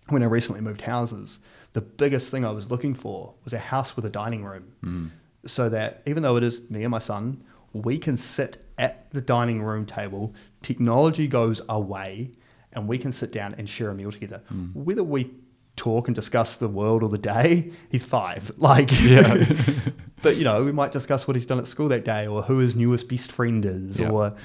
[0.10, 1.40] when I recently moved houses,
[1.74, 4.66] the biggest thing I was looking for was a house with a dining room.
[4.84, 5.10] mm.
[5.46, 7.44] So that even though it is me and my son,
[7.74, 12.32] we can sit at the dining room table, technology goes away,
[12.74, 14.42] and we can sit down and share a meal together.
[14.54, 14.74] Mm.
[14.76, 15.32] Whether we
[15.78, 18.52] talk and discuss the world or the day, he's five.
[18.58, 19.46] Like, Yeah.
[20.22, 22.58] but you know, we might discuss what he's done at school that day, or who
[22.60, 24.10] his newest best friend is, Yeah.
[24.12, 24.36] or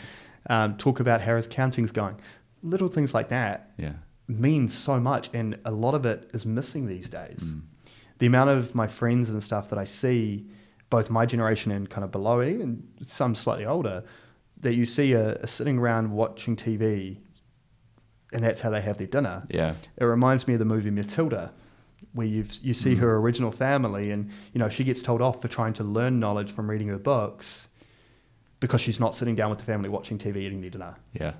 [0.48, 2.16] um, talk about how his counting's going.
[2.62, 3.92] Little things like that yeah
[4.28, 7.40] means so much, and a lot of it is missing these days.
[7.44, 7.62] Mm.
[8.18, 10.46] The amount of my friends and stuff that I see,
[10.90, 14.02] both my generation and kind of below it, and some slightly older,
[14.60, 17.18] that you see are, are sitting around watching TV,
[18.32, 19.46] and that's how they have their dinner.
[19.50, 21.52] yeah It reminds me of the movie Matilda,
[22.12, 22.98] where you you see Mm.
[22.98, 26.50] her original family, and you know she gets told off for trying to learn knowledge
[26.50, 27.68] from reading her books,
[28.60, 30.96] because she's not sitting down with the family watching TV eating their dinner.
[31.12, 31.34] yeah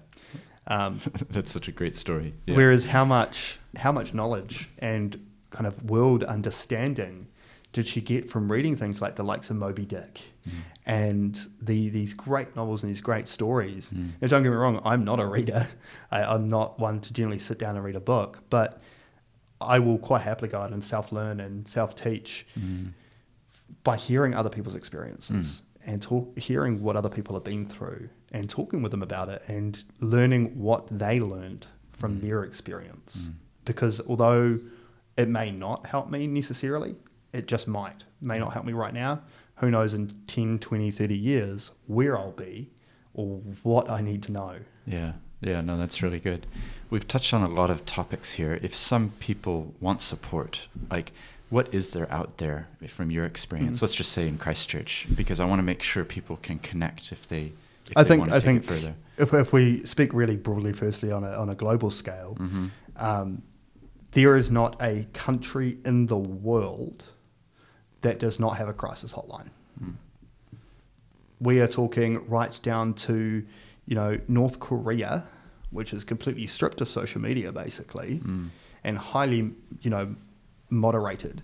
[0.68, 1.00] Um,
[1.30, 2.56] that's such a great story yeah.
[2.56, 7.28] Whereas how much how much knowledge and kind of world understanding
[7.72, 10.52] did she get from reading things like the likes of Moby Dick Mm.
[10.86, 13.90] and the these great novels and these great stories?
[13.92, 14.10] Mm.
[14.20, 15.66] Now, don't get me wrong, I'm not a reader.
[16.10, 18.80] I, I'm not one to generally sit down and read a book, but
[19.60, 22.92] I will quite happily go out and self learn and self teach Mm.
[23.84, 28.48] by hearing other people's experiences and talk, hearing what other people have been through and
[28.50, 32.20] talking with them about it and learning what they learned from Mm.
[32.22, 33.28] their experience.
[33.28, 33.34] Mm.
[33.64, 34.58] Because although
[35.16, 36.96] it may not help me necessarily,
[37.32, 38.04] it just might.
[38.20, 39.20] May not help me right now.
[39.56, 42.70] Who knows in 10, 20, 30 years where I'll be
[43.14, 44.56] or what I need to know.
[44.86, 46.46] Yeah, yeah, no, that's really good.
[46.90, 48.58] We've touched on a lot of topics here.
[48.62, 51.12] If some people want support, like
[51.48, 53.78] what is there out there from your experience?
[53.78, 53.82] Mhm.
[53.82, 57.26] Let's just say in Christchurch, because I want to make sure people can connect if
[57.26, 57.52] they
[57.95, 58.95] I think I think further.
[59.18, 62.66] if if we speak really broadly, firstly on a on a global scale, hmm
[62.97, 63.43] um,
[64.12, 67.05] there is not a country in the world
[68.01, 69.51] that does not have a crisis hotline.
[69.82, 69.93] Mm.
[71.41, 73.45] We are talking right down to,
[73.87, 75.24] you know, North Korea,
[75.70, 78.49] which is completely stripped of social media, basically, Mm.
[78.84, 79.51] and highly,
[79.82, 80.14] you know,
[80.70, 81.43] moderated.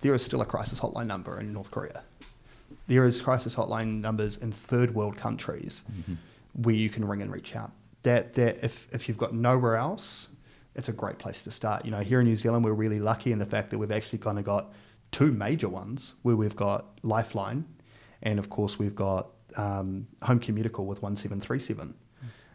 [0.00, 2.02] There is still a crisis hotline number in North Korea.
[2.86, 6.16] There is crisis hotline numbers in third world countries Mhm.
[6.52, 7.72] where you can ring and reach out.
[8.02, 10.28] That that if if you've got nowhere else,
[10.74, 11.84] it's a great place to start.
[11.84, 14.18] You know, here in New Zealand, we're really lucky in the fact that we've actually
[14.18, 14.72] kind of got
[15.12, 17.64] two major ones where we've got Lifeline,
[18.22, 21.94] and of course we've got um, Home Communical with one seven three seven.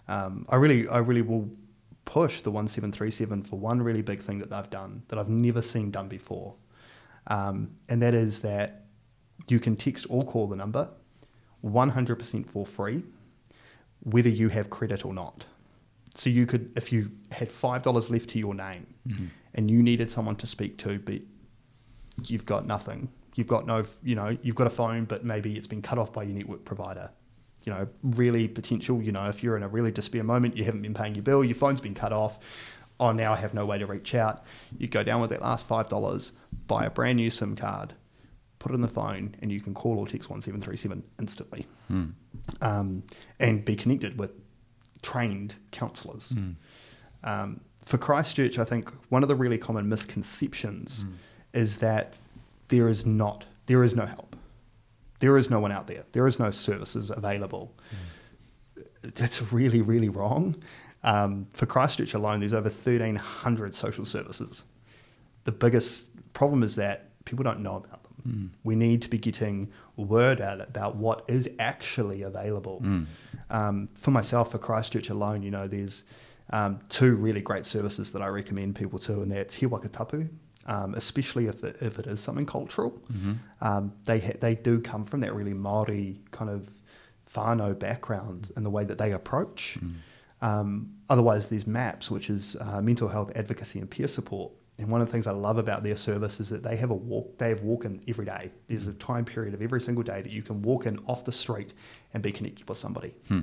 [0.08, 1.50] Um, I really I really will
[2.06, 5.18] push the one seven three seven for one really big thing that they've done that
[5.18, 6.56] I've never seen done before,
[7.28, 8.86] um, and that is that
[9.50, 10.90] you can text or call the number,
[11.62, 13.04] one hundred percent for free
[14.04, 15.46] whether you have credit or not.
[16.16, 19.30] So you could, if you had five dollars left to your name, Mhm.
[19.56, 21.22] and you needed someone to speak to, but
[22.26, 23.10] you've got nothing.
[23.36, 26.14] You've got no, you know, you've got a phone, but maybe it's been cut off
[26.14, 27.10] by your network provider.
[27.66, 29.02] You know, really potential.
[29.02, 31.44] You know, if you're in a really despair moment, you haven't been paying your bill,
[31.44, 32.40] your phone's been cut off.
[33.02, 34.44] Oh, now I have no way to reach out.
[34.78, 36.32] You go down with that last five dollars,
[36.68, 37.94] buy a brand new SIM card,
[38.60, 41.04] put it in the phone, and you can call or text one seven three seven
[41.20, 42.06] instantly, Hmm.
[42.62, 43.04] um,
[43.40, 44.32] and be connected with
[45.02, 46.32] trained counsellors.
[46.32, 46.52] Hmm.
[47.24, 51.12] Um, for Christchurch, I think one of the really common misconceptions Hmm.
[51.54, 52.18] is that
[52.68, 54.36] there is not, there is no help.
[55.20, 56.04] There is no one out there.
[56.12, 57.74] There is no services available.
[59.02, 60.56] That's really, really wrong.
[61.04, 64.64] Um, for Christchurch alone, there's over 1,300 social services.
[65.46, 66.04] The biggest
[66.34, 68.09] problem is that people don't know about them.
[68.28, 68.50] Mm.
[68.64, 72.82] We need to be getting word out about what is actually available.
[72.84, 73.06] Mm.
[73.50, 76.04] Um, for myself, for Christchurch alone, you know, there's
[76.52, 80.28] um, two really great services that I recommend people to, and that's He Waka Tapu,
[80.66, 83.02] um, especially if it, if it is something cultural.
[83.12, 83.38] Mhm.
[83.62, 86.70] Um, they ha- they do come from that really Maori kind of
[87.34, 89.78] whānau background in the way that they approach.
[89.82, 89.94] Mm.
[90.42, 94.52] Um, otherwise, there's MAPS, which is uh, mental health advocacy and peer support.
[94.80, 96.96] And one of the things I love about their service is that they have a
[96.96, 97.38] walk.
[97.38, 98.52] They have walk in every day.
[98.68, 101.32] There's a time period of every single day that you can walk in off the
[101.32, 101.74] street
[102.14, 103.14] and be connected with somebody.
[103.28, 103.40] Hmm.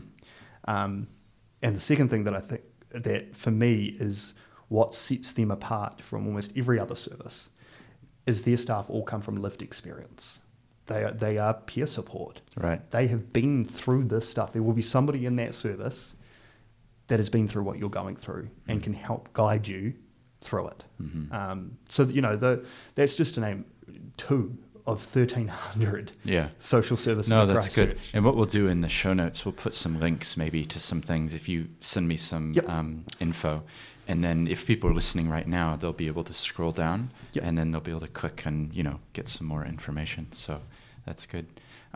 [0.64, 1.08] Um,
[1.62, 4.34] and the second thing that I think that for me is
[4.68, 7.50] what sets them apart from almost every other service
[8.26, 10.40] is their staff all come from lived experience.
[10.86, 12.40] They are, they are peer support.
[12.56, 12.88] Right.
[12.90, 14.52] They have been through this stuff.
[14.52, 16.14] There will be somebody in that service
[17.08, 19.94] that has been through what you're going through and can help guide you
[20.46, 20.84] through it.
[21.02, 21.32] Mhm.
[21.32, 23.64] Um, so you know the that's just to name
[24.16, 26.48] two of thirteen hundred Yeah.
[26.58, 27.28] social services.
[27.28, 27.98] No, that's good.
[28.14, 31.02] And what we'll do in the show notes, we'll put some links maybe to some
[31.02, 32.68] things if you send me some Yep.
[32.68, 33.64] um, info.
[34.08, 37.44] And then if people are listening right now, they'll be able to scroll down Yep.
[37.44, 40.28] and then they'll be able to click and, you know, get some more information.
[40.30, 40.60] So
[41.04, 41.46] that's good.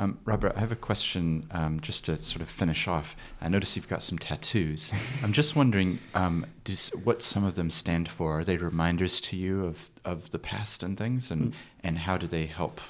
[0.01, 3.14] Um, Robert, I have a question um, just to sort of finish off.
[3.42, 4.94] I notice you've got some tattoos.
[5.22, 8.38] I'm just wondering um, does, what some of them stand for.
[8.40, 11.30] Are they reminders to you of, of the past and things?
[11.30, 11.55] And, Mm.
[11.84, 12.80] and how do they help?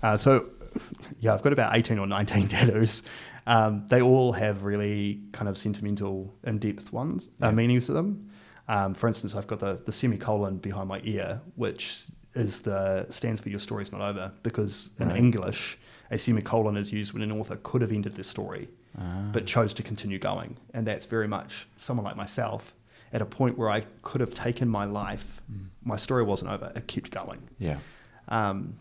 [0.00, 0.46] Uh, so,
[1.20, 3.02] yeah, I've got about 18 or 19 tattoos.
[3.48, 7.48] Um, they all have really kind of sentimental, in depth ones, Yeah.
[7.48, 8.30] uh, meanings to them.
[8.68, 13.40] Um, for instance, I've got the, the semicolon behind my ear, which is the stands
[13.40, 15.16] for your story's not over, because in Right.
[15.18, 15.78] English,
[16.10, 19.28] a semicolon is used when an author could have ended their story, Ah.
[19.32, 20.56] but chose to continue going.
[20.74, 22.74] And that's very much someone like myself
[23.12, 25.40] at a point where I could have taken my life.
[25.52, 25.66] Mm.
[25.84, 27.40] My story wasn't over, it kept going.
[27.58, 27.78] Yeah.
[28.28, 28.74] Um,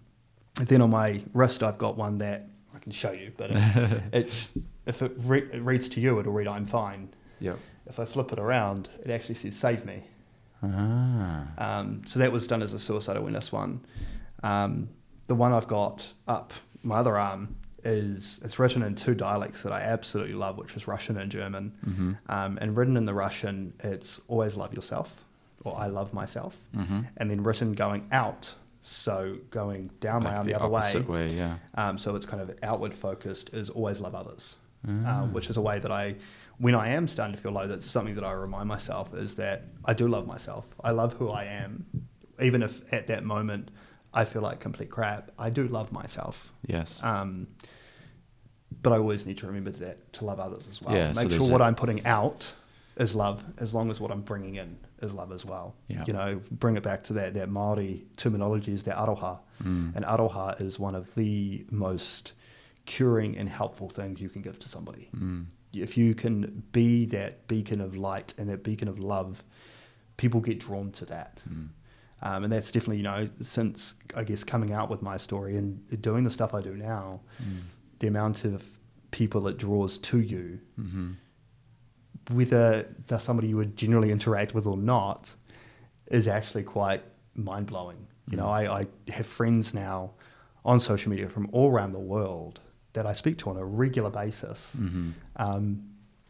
[0.60, 4.02] and then on my wrist, I've got one that I can show you, but it,
[4.14, 4.32] it,
[4.86, 7.10] if it, re- it reads to you, it'll read "I'm fine."
[7.40, 7.58] Yep.
[7.86, 10.04] If I flip it around, it actually says "Save me."
[10.64, 11.48] Ah.
[11.58, 13.82] Um, so that was done as a suicide awareness one.
[14.44, 14.90] Um,
[15.28, 16.54] the one I've got up
[16.88, 20.88] my other arm is it's written in two dialects that I absolutely love, which is
[20.88, 21.72] Russian and German.
[21.86, 22.12] Mm-hmm.
[22.30, 25.10] Um, and written in the Russian, it's "Always love yourself,"
[25.64, 27.00] or "I love myself," Mm-hmm.
[27.18, 28.54] and then written going out.
[28.82, 31.58] So going down my Like arm the the, other way, way, yeah.
[31.76, 34.56] um, so it's kind of outward focused is always love others,
[34.88, 35.24] Ah.
[35.24, 36.16] um, which is a way that I,
[36.58, 39.66] when I am starting to feel low, that's something that I remind myself is that
[39.84, 40.66] I do love myself.
[40.82, 41.86] I love who I am,
[42.42, 43.72] even if at that moment
[44.18, 45.32] I feel like complete crap.
[45.38, 47.03] I do love myself, Yes.
[47.03, 47.47] um,
[48.82, 50.95] but I always need to remember that to love others as well.
[50.95, 52.51] Yeah, Make there's sure what I'm putting out
[52.97, 55.76] is love, as long as what I'm bringing in is love as well.
[55.88, 56.03] Yeah.
[56.07, 59.39] You know, bring it back to that that Maori terminology is that aroha.
[59.64, 59.95] Mm.
[59.95, 62.34] And aroha is one of the most
[62.85, 65.10] curing and helpful things you can give to somebody.
[65.15, 65.45] Mm.
[65.73, 69.44] If you can be that beacon of light and that beacon of love,
[70.18, 71.44] people get drawn to that.
[71.48, 71.68] Mm.
[72.22, 76.02] Um, and that's definitely, you know, since I guess coming out with my story and
[76.02, 77.61] doing the stuff I do now, Mm.
[77.99, 78.64] the amount of
[79.11, 81.11] people it draws to you, Mm-hmm.
[82.31, 85.34] whether they're somebody you would generally interact with or not,
[86.07, 87.03] is actually quite
[87.35, 88.07] mind blowing.
[88.30, 88.49] You know, Mm.
[88.69, 90.11] I, I have friends now
[90.65, 92.60] on social media from all around the world
[92.94, 95.11] that I speak to on a regular basis, Mm-hmm.
[95.38, 95.84] um,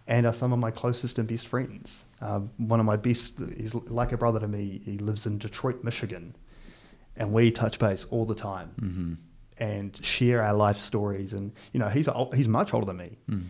[0.08, 2.04] and are some of my closest and best friends.
[2.22, 4.82] Um, one of my best, he's like a brother to me.
[4.84, 6.36] He lives in Detroit, Michigan,
[7.16, 9.14] and we touch base all the time Mm-hmm.
[9.60, 11.34] and share our life stories.
[11.34, 13.44] And you know, he's ol- he's much older than me, Mm.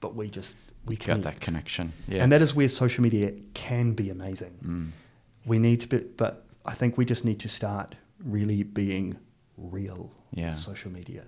[0.00, 0.56] but we just
[0.86, 1.22] we Got connect.
[1.24, 1.92] that connection.
[2.08, 2.22] Yeah.
[2.22, 4.54] And that is where social media can be amazing.
[4.64, 4.90] Mm.
[5.46, 9.16] We need to be, but I think we just need to start really being
[9.56, 10.10] real.
[10.32, 10.54] Yeah.
[10.56, 11.22] social media.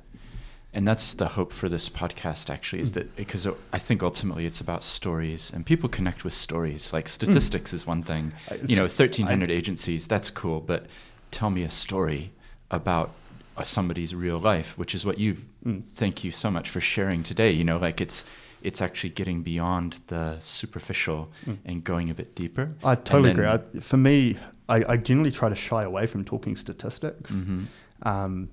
[0.77, 4.61] And that's the hope for this podcast, actually, is that because I think ultimately it's
[4.61, 6.93] about stories and people connect with stories.
[6.93, 10.61] Like statistics is one thing, I- you know, it's- 1,300 agencies, that's cool.
[10.61, 10.86] But
[11.31, 12.32] tell me a story
[12.70, 13.09] about
[13.57, 15.43] uh, somebody's real life, which is what you've.
[15.65, 15.82] Mm.
[15.90, 17.51] Thank you so much for sharing today.
[17.53, 18.27] You know, like it's
[18.62, 21.57] it's actually getting beyond the superficial Mm.
[21.65, 22.74] and going a bit deeper.
[22.85, 23.78] I totally And agree.
[23.78, 24.36] I, for me,
[24.69, 27.65] I, I generally try to shy away from talking statistics Mhm.
[28.03, 28.48] um,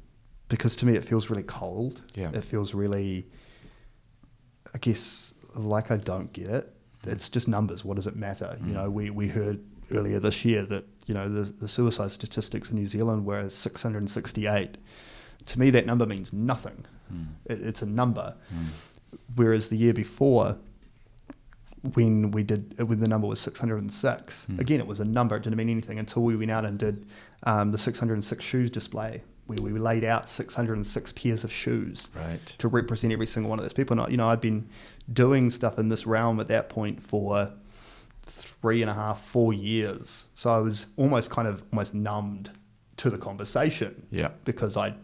[0.53, 2.01] because to me it feels really cold.
[2.13, 2.29] Yeah.
[2.31, 3.25] It feels really,
[4.71, 6.73] I guess, like I don't get it.
[7.05, 7.83] It's just numbers.
[7.83, 8.55] What does it matter?
[8.61, 8.73] You Mm.
[8.75, 9.59] know, we, we heard
[9.91, 14.77] earlier this year that, you know, the, the suicide statistics in New Zealand were 668.
[15.47, 16.85] To me, that number means nothing.
[17.11, 17.27] Mm.
[17.45, 18.35] It, it's a number.
[18.53, 18.67] Mm.
[19.35, 20.55] Whereas the year before,
[21.95, 24.59] when we did, when the number was 606, Hmm.
[24.59, 25.35] again, it was a number.
[25.35, 27.07] It didn't mean anything until we went out and did
[27.43, 32.39] um, the 606 shoes display, where we laid out 606 pairs of shoes Right.
[32.59, 33.93] to represent every single one of those people.
[33.99, 34.69] And, I- you know, I'd been
[35.11, 37.51] doing stuff in this realm at that point for
[38.25, 40.27] three and a half, four years.
[40.33, 42.51] So I was almost kind of almost numbed
[42.97, 44.29] to the conversation Yeah.
[44.45, 44.95] because I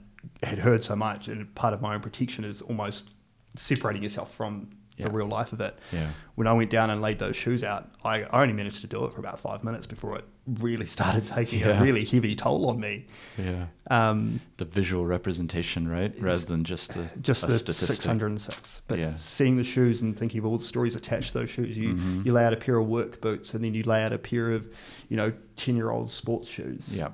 [0.44, 3.10] had heard so much, and part of my own protection is almost
[3.56, 5.08] separating yourself from Yeah.
[5.08, 5.78] the real life of it.
[5.92, 6.12] Yeah.
[6.36, 9.04] When I went down and laid those shoes out, I, I only managed to do
[9.06, 10.26] it for about five minutes before it
[10.60, 11.80] really started taking Yeah.
[11.80, 13.06] a really heavy toll on me.
[13.38, 13.68] Yeah.
[13.90, 17.96] Um, The visual representation, right, rather than just the just a the statistic.
[18.02, 18.82] 606.
[18.88, 19.16] But Yeah.
[19.16, 22.26] seeing the shoes and thinking of all the stories attached to those shoes, you, Mhm.
[22.26, 24.52] you lay out a pair of work boots and then you lay out a pair
[24.52, 24.68] of,
[25.10, 26.96] you know, 10 year old sports shoes.
[26.96, 27.10] Yeah.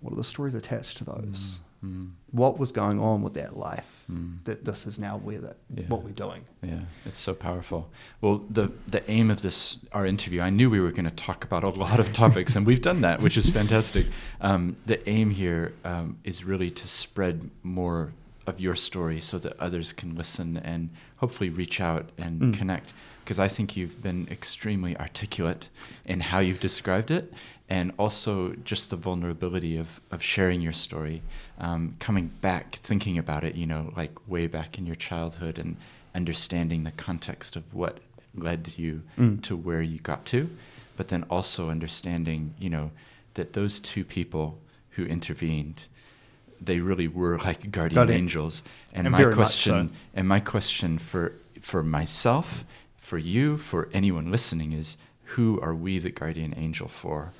[0.00, 1.58] What are the stories attached to those?
[1.58, 1.58] Mm.
[2.30, 4.44] What was going on with that life Mm.
[4.44, 5.84] that this is now where that, Yeah.
[5.88, 6.42] what we're doing?
[6.62, 7.90] Yeah, it's so powerful.
[8.20, 11.44] Well, the the aim of this our interview, I knew we were going to talk
[11.44, 14.06] about a lot of topics, and we've done that, which is fantastic.
[14.40, 18.12] Um, the aim here um, is really to spread more
[18.46, 22.54] of your story so that others can listen and hopefully reach out and Mm.
[22.58, 22.92] connect.
[23.24, 25.70] Because I think you've been extremely articulate
[26.04, 27.32] in how you've described it,
[27.70, 31.22] and also just the vulnerability of, of sharing your story,
[31.58, 35.76] um, coming back, thinking about it, you know, like way back in your childhood, and
[36.14, 37.98] understanding the context of what
[38.34, 39.42] led you Mm.
[39.42, 40.48] to where you got to,
[40.96, 42.90] but then also understanding, you know,
[43.34, 44.58] that those two people
[44.90, 45.84] who intervened,
[46.60, 48.18] they really were like guardian Guardian.
[48.18, 48.62] angels.
[48.92, 49.94] And, And my question, so.
[50.14, 52.64] and my question for for myself,
[52.98, 54.96] for you, for anyone listening is,
[55.34, 57.32] who are we the guardian angel for?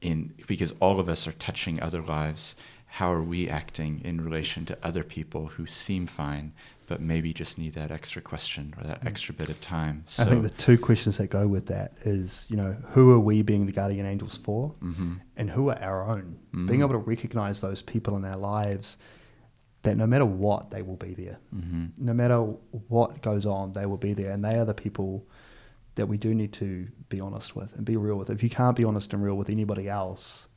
[0.00, 2.54] In because all of us are touching other lives.
[2.96, 6.54] How are we acting in relation to other people who seem fine,
[6.86, 10.02] but maybe just need that extra question or that extra bit of time?
[10.06, 10.26] So, Mm.
[10.26, 13.42] I think the two questions that go with that is, you know, who are we
[13.42, 14.72] being the guardian angels for?
[14.80, 15.20] Mhm.
[15.36, 16.38] and who are our own.
[16.54, 16.68] Mhm.
[16.68, 18.96] Being able to recognize those people in our lives
[19.82, 21.36] that no matter what, they will be there.
[21.54, 21.90] Mhm.
[21.98, 22.38] No matter
[22.88, 24.32] what goes on, they will be there.
[24.32, 25.26] And they are the people
[25.96, 28.30] that we do need to be honest with and be real with.
[28.30, 30.48] If you can't be honest and real with anybody else,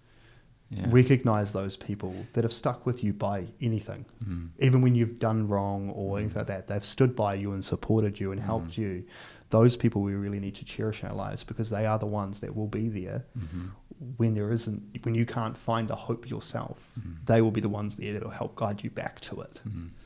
[0.72, 0.86] Yeah.
[0.90, 4.06] recognize those people that have stuck with you by anything.
[4.24, 4.50] Mhm.
[4.60, 6.20] Even when you've done wrong or Mm.
[6.20, 9.04] anything like that, they've stood by you and supported you and helped you.
[9.50, 12.40] Those people we really need to cherish in our lives because they are the ones
[12.42, 13.72] that will be there Mhm.
[14.18, 17.26] when there isn't when you can't find the hope yourself Mhm.
[17.26, 19.62] they will be the ones there that will help guide you back to it.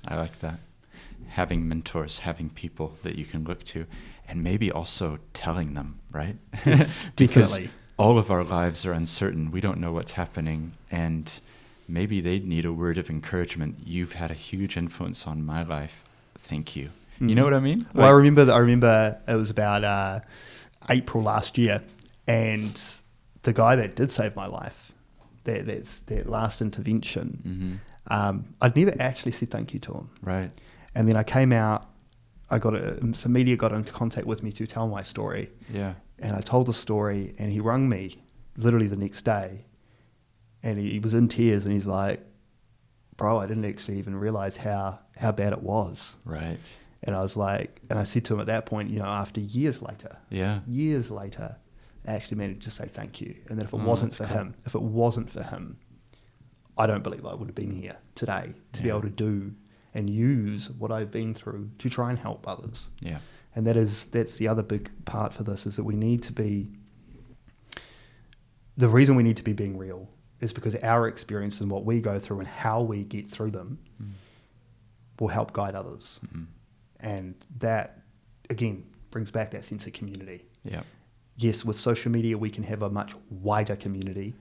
[0.07, 0.59] I like that.
[1.27, 3.85] Having mentors, having people that you can look to,
[4.29, 6.37] and maybe also telling them, right?
[6.65, 7.71] Yes, because definitely.
[7.97, 9.51] All of our lives are uncertain.
[9.51, 10.73] We don't know what's happening.
[10.91, 11.39] And
[11.87, 13.77] maybe they'd need a word of encouragement.
[13.85, 16.03] You've had a huge influence on my life.
[16.35, 16.89] Thank you.
[17.19, 17.45] You know Mm.
[17.45, 17.85] what I mean?
[17.93, 20.19] well i remember that i remember it was about uh,
[20.89, 21.81] april last year
[22.27, 22.81] and
[23.43, 24.91] the guy that did save my life
[25.43, 27.79] that that's that last intervention
[28.09, 28.13] Mhm.
[28.13, 30.49] um, i'd never actually said thank you to him Right.
[30.95, 31.85] and then i came out
[32.49, 35.93] i got a, some media got into contact with me to tell my story Yeah.
[36.23, 38.23] And I told the story, and he rung me
[38.57, 39.61] literally the next day,
[40.63, 42.19] and he, he was in tears, and he's like,
[43.17, 46.57] "Bro, I didn't actually even realize how how bad it was." Right.
[47.05, 49.41] And I was like, and I said to him at that point, you know, after
[49.41, 50.61] years later, Yeah.
[50.65, 51.57] years later,
[52.07, 54.37] I actually managed to say thank you, and that if it Oh, wasn't for cool.
[54.37, 55.77] him, if it wasn't for him,
[56.77, 59.53] I don't believe I would have been here today to be able to do
[59.93, 63.19] and use what I've been through to try and help others Yeah.
[63.55, 66.33] And that is that's the other big part for this is that we need to
[66.33, 66.69] be
[68.77, 70.09] the reason we need to be being real
[70.39, 73.79] is because our experience and what we go through and how we get through them
[74.01, 74.11] Mm.
[75.19, 76.47] will help guide others Mhm.
[76.99, 78.01] and that
[78.49, 80.83] again brings back that sense of community Yeah.
[81.37, 84.33] yes with social media we can have a much wider community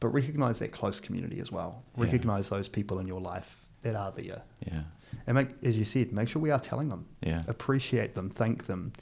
[0.00, 2.04] but recognize that close community as well Yeah.
[2.04, 4.84] recognize those people in your life that are there Yeah.
[5.26, 7.06] And make, as you said, make sure we are telling them.
[7.22, 7.42] Yeah.
[7.48, 8.92] Appreciate them, thank them.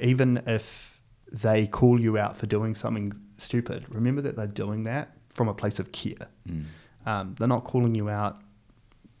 [0.00, 1.00] Even if
[1.32, 5.54] they call you out for doing something stupid, remember that they're doing that from a
[5.54, 6.28] place of care.
[6.48, 6.64] Mm.
[7.06, 8.40] Um, they're not calling you out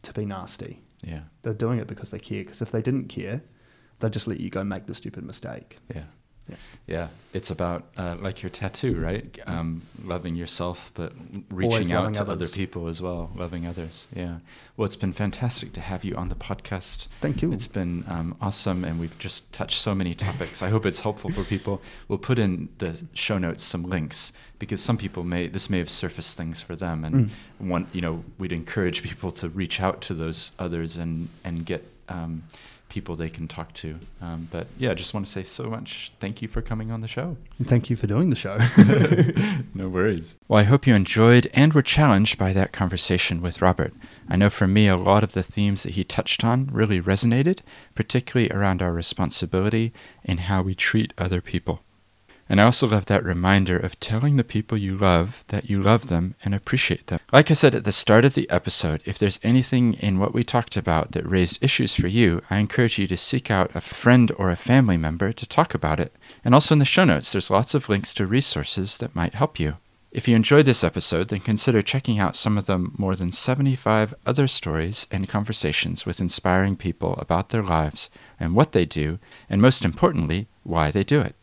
[0.02, 0.80] to be nasty.
[1.02, 1.22] Yeah.
[1.42, 2.44] They're doing it because they care.
[2.44, 3.42] Because if they didn't care,
[3.98, 5.78] they'd just let you go make the stupid mistake.
[5.94, 6.04] Yeah.
[6.48, 6.56] Yeah.
[6.86, 7.08] Yeah.
[7.32, 9.38] It's about uh, like your tattoo, right?
[9.46, 11.12] Um, loving yourself, but
[11.50, 14.06] reaching out to other people as well, loving others.
[14.14, 14.38] Yeah.
[14.76, 17.08] Well, it's been fantastic to have you on the podcast.
[17.20, 17.52] Thank you.
[17.52, 20.62] It's been um, awesome, and we've just touched so many topics.
[20.62, 21.80] I hope it's helpful for people.
[22.08, 25.90] We'll put in the show notes some links because some people may this may have
[25.90, 27.30] surfaced things for them, and Mm.
[27.70, 31.82] one you know we'd encourage people to reach out to those others and and get
[32.08, 32.42] um,
[32.94, 33.98] people they can talk to.
[34.22, 36.12] Um, but yeah, I just want to say so much.
[36.20, 37.36] Thank you for coming on the show.
[37.58, 38.56] And thank you for doing the show.
[39.74, 40.36] no worries.
[40.46, 43.92] Well, I hope you enjoyed and were challenged by that conversation with Robert.
[44.28, 47.58] I know for me, a lot of the themes that he touched on really resonated,
[47.96, 49.92] particularly around our responsibility
[50.24, 51.82] and how we treat other people.
[52.48, 56.08] And I also love that reminder of telling the people you love that you love
[56.08, 57.20] them and appreciate them.
[57.32, 60.44] Like I said at the start of the episode, if there's anything in what we
[60.44, 64.30] talked about that raised issues for you, I encourage you to seek out a friend
[64.36, 66.14] or a family member to talk about it.
[66.44, 69.58] And also in the show notes, there's lots of links to resources that might help
[69.58, 69.78] you.
[70.12, 74.14] If you enjoyed this episode, then consider checking out some of the more than 75
[74.24, 79.18] other stories and conversations with inspiring people about their lives and what they do,
[79.50, 81.34] and most importantly, why they do it.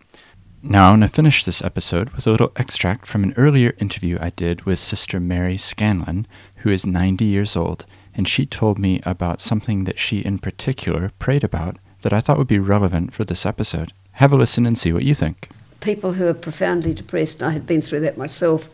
[0.63, 4.17] Now, I'm going to finish this episode with a little extract from an earlier interview
[4.21, 6.27] I did with Sister Mary Scanlon,
[6.57, 11.11] who is 90 years old, and she told me about something that she in particular
[11.17, 13.91] prayed about that I thought would be relevant for this episode.
[14.13, 15.49] Have a listen and see what you think.
[15.79, 18.69] people who are profoundly depressed, and I had been through that myself,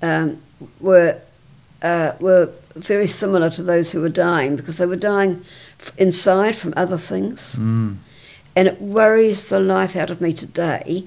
[0.00, 0.40] um,
[0.80, 1.20] were
[1.82, 5.44] uh, were very similar to those who were dying because they were dying
[5.78, 7.96] f- inside from other things, Mm.
[8.56, 11.06] and it worries the life out of me today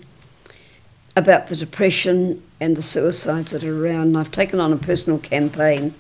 [1.16, 4.08] about the depression and the suicides that are around.
[4.10, 5.94] And I've taken on a personal campaign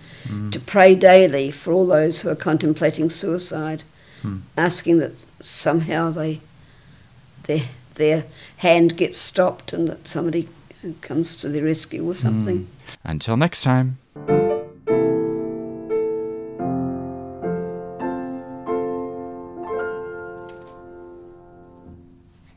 [0.51, 3.83] to pray daily for all those who are contemplating suicide,
[4.21, 4.37] Hmm.
[4.55, 6.39] asking that somehow they
[7.43, 7.63] their
[7.95, 8.25] their
[8.57, 10.47] hand gets stopped and that somebody
[11.01, 12.67] comes to their rescue or something.
[13.03, 13.97] Until next time.